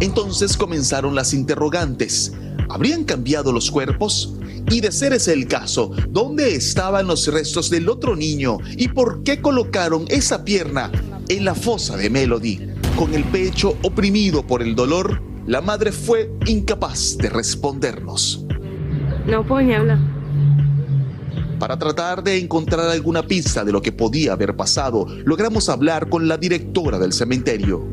Entonces 0.00 0.56
comenzaron 0.56 1.14
las 1.14 1.34
interrogantes. 1.34 2.32
¿Habrían 2.70 3.04
cambiado 3.04 3.52
los 3.52 3.70
cuerpos? 3.70 4.30
Y 4.70 4.80
de 4.80 4.90
ser 4.92 5.12
ese 5.12 5.32
el 5.32 5.46
caso, 5.46 5.90
¿dónde 6.08 6.54
estaban 6.54 7.06
los 7.06 7.26
restos 7.26 7.70
del 7.70 7.88
otro 7.88 8.16
niño? 8.16 8.58
¿Y 8.76 8.88
por 8.88 9.22
qué 9.22 9.40
colocaron 9.40 10.06
esa 10.08 10.44
pierna 10.44 10.90
en 11.28 11.44
la 11.44 11.54
fosa 11.54 11.96
de 11.96 12.08
Melody? 12.08 12.60
Con 12.96 13.14
el 13.14 13.24
pecho 13.24 13.76
oprimido 13.82 14.46
por 14.46 14.62
el 14.62 14.74
dolor, 14.74 15.20
la 15.46 15.60
madre 15.60 15.92
fue 15.92 16.32
incapaz 16.46 17.18
de 17.18 17.28
respondernos. 17.28 18.44
No 19.26 19.44
puedo 19.46 19.62
ni 19.62 19.74
hablar. 19.74 19.98
Para 21.58 21.78
tratar 21.78 22.22
de 22.22 22.38
encontrar 22.38 22.88
alguna 22.88 23.22
pista 23.22 23.64
de 23.64 23.72
lo 23.72 23.82
que 23.82 23.92
podía 23.92 24.32
haber 24.32 24.56
pasado, 24.56 25.06
logramos 25.24 25.68
hablar 25.68 26.08
con 26.08 26.26
la 26.26 26.36
directora 26.36 26.98
del 26.98 27.12
cementerio. 27.12 27.84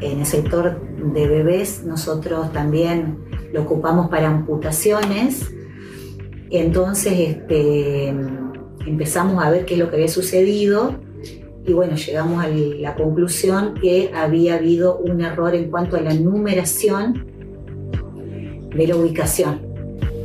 En 0.00 0.20
el 0.20 0.26
sector 0.26 0.80
de 1.14 1.26
bebés 1.26 1.84
nosotros 1.84 2.52
también 2.52 3.18
lo 3.52 3.62
ocupamos 3.62 4.08
para 4.08 4.28
amputaciones 4.28 5.50
entonces 6.50 7.12
este, 7.18 8.08
empezamos 8.86 9.44
a 9.44 9.50
ver 9.50 9.64
qué 9.64 9.74
es 9.74 9.80
lo 9.80 9.90
que 9.90 9.96
había 9.96 10.08
sucedido 10.08 11.00
y 11.66 11.72
bueno, 11.72 11.96
llegamos 11.96 12.44
a 12.44 12.48
la 12.48 12.94
conclusión 12.94 13.74
que 13.74 14.10
había 14.14 14.54
habido 14.54 14.98
un 14.98 15.20
error 15.20 15.54
en 15.54 15.68
cuanto 15.68 15.96
a 15.96 16.00
la 16.00 16.14
numeración 16.14 17.26
de 18.74 18.86
la 18.86 18.96
ubicación. 18.96 19.65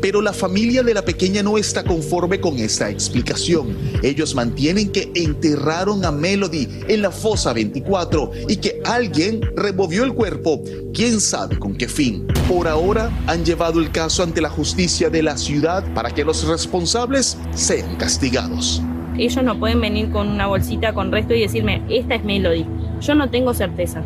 Pero 0.02 0.22
la 0.22 0.34
familia 0.34 0.82
de 0.84 0.94
la 0.94 1.06
pequeña 1.06 1.44
no 1.44 1.58
está 1.58 1.84
conforme 1.84 2.42
con 2.42 2.58
esta 2.58 2.90
explicación. 2.90 3.78
Ellos 4.02 4.34
mantienen 4.34 4.92
que 4.92 5.12
enterraron 5.14 6.04
a 6.04 6.12
Melody 6.12 6.68
en 6.88 7.02
la 7.04 7.12
fosa 7.12 7.54
24 7.54 8.32
y 8.48 8.58
que 8.58 8.82
alguien 8.84 9.42
removió 9.56 10.04
el 10.04 10.14
cuerpo, 10.14 10.64
quién 10.94 11.22
sabe 11.22 11.60
con 11.60 11.76
qué 11.76 11.88
fin. 11.88 12.26
Por 12.48 12.68
ahora 12.68 13.12
han 13.28 13.46
llevado 13.46 13.80
el 13.80 13.92
caso 13.92 14.24
ante 14.24 14.42
la 14.42 14.50
justicia 14.50 15.10
de 15.10 15.24
la 15.24 15.38
ciudad 15.38 15.84
para 15.94 16.12
que 16.12 16.26
los 16.26 16.48
responsables 16.48 17.38
sean 17.54 17.96
castigados. 17.96 18.82
Ellos 19.18 19.44
no 19.44 19.60
pueden 19.60 19.82
venir 19.82 20.10
con 20.10 20.28
una 20.28 20.48
bolsita 20.48 20.94
con 20.94 21.12
resto 21.12 21.34
y 21.34 21.42
decirme, 21.42 21.84
esta 21.90 22.16
es 22.16 22.24
Melody. 22.24 22.66
Yo 23.02 23.14
no 23.14 23.30
tengo 23.30 23.54
certeza. 23.54 24.04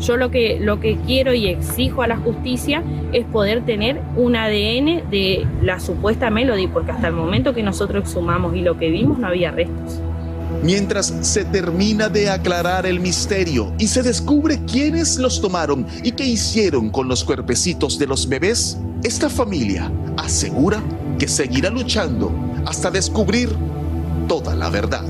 Yo 0.00 0.16
lo 0.16 0.30
que, 0.30 0.58
lo 0.60 0.80
que 0.80 0.96
quiero 1.06 1.34
y 1.34 1.48
exijo 1.48 2.02
a 2.02 2.06
la 2.06 2.16
justicia 2.16 2.82
es 3.12 3.24
poder 3.26 3.64
tener 3.64 4.00
un 4.16 4.36
ADN 4.36 5.10
de 5.10 5.46
la 5.62 5.80
supuesta 5.80 6.30
Melody, 6.30 6.68
porque 6.68 6.92
hasta 6.92 7.08
el 7.08 7.14
momento 7.14 7.54
que 7.54 7.62
nosotros 7.62 8.04
exhumamos 8.04 8.54
y 8.54 8.60
lo 8.60 8.78
que 8.78 8.90
vimos 8.90 9.18
no 9.18 9.26
había 9.26 9.50
restos. 9.50 10.00
Mientras 10.62 11.14
se 11.20 11.44
termina 11.44 12.08
de 12.08 12.30
aclarar 12.30 12.86
el 12.86 13.00
misterio 13.00 13.72
y 13.78 13.86
se 13.86 14.02
descubre 14.02 14.60
quiénes 14.64 15.18
los 15.18 15.40
tomaron 15.40 15.86
y 16.02 16.12
qué 16.12 16.24
hicieron 16.24 16.90
con 16.90 17.06
los 17.06 17.22
cuerpecitos 17.22 17.98
de 17.98 18.06
los 18.06 18.28
bebés, 18.28 18.78
esta 19.04 19.28
familia 19.28 19.90
asegura 20.16 20.82
que 21.18 21.28
seguirá 21.28 21.70
luchando 21.70 22.32
hasta 22.66 22.90
descubrir 22.90 23.50
toda 24.26 24.54
la 24.54 24.68
verdad. 24.68 25.04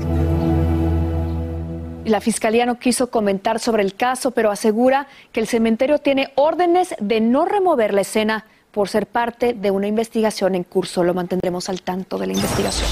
La 2.09 2.21
fiscalía 2.21 2.65
no 2.65 2.79
quiso 2.79 3.11
comentar 3.11 3.59
sobre 3.59 3.83
el 3.83 3.93
caso, 3.93 4.31
pero 4.31 4.49
asegura 4.49 5.05
que 5.31 5.39
el 5.39 5.47
cementerio 5.47 5.99
tiene 5.99 6.31
órdenes 6.33 6.95
de 6.99 7.21
no 7.21 7.45
remover 7.45 7.93
la 7.93 8.01
escena 8.01 8.47
por 8.71 8.89
ser 8.89 9.05
parte 9.05 9.53
de 9.53 9.69
una 9.69 9.85
investigación 9.85 10.55
en 10.55 10.63
curso. 10.63 11.03
Lo 11.03 11.13
mantendremos 11.13 11.69
al 11.69 11.83
tanto 11.83 12.17
de 12.17 12.25
la 12.25 12.33
investigación. 12.33 12.89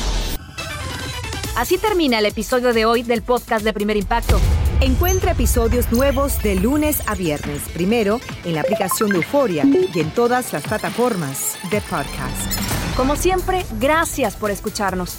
Así 1.56 1.80
termina 1.80 2.20
el 2.20 2.28
episodio 2.28 2.74
de 2.74 2.86
hoy 2.86 3.02
del 3.02 3.24
podcast 3.24 3.66
de 3.66 3.74
Primer 3.74 3.98
Impacto. 3.98 4.40
Encuentra 4.82 5.32
episodios 5.32 5.92
nuevos 5.92 6.44
de 6.44 6.54
lunes 6.54 7.02
a 7.08 7.16
viernes, 7.16 7.64
primero 7.74 8.22
en 8.46 8.54
la 8.54 8.62
aplicación 8.62 9.10
de 9.10 9.16
Euforia 9.16 9.64
y 9.66 10.00
en 10.00 10.12
todas 10.12 10.54
las 10.54 10.62
plataformas 10.62 11.58
de 11.72 11.82
podcast. 11.82 12.54
Como 12.96 13.16
siempre, 13.16 13.66
gracias 13.80 14.36
por 14.36 14.52
escucharnos. 14.52 15.18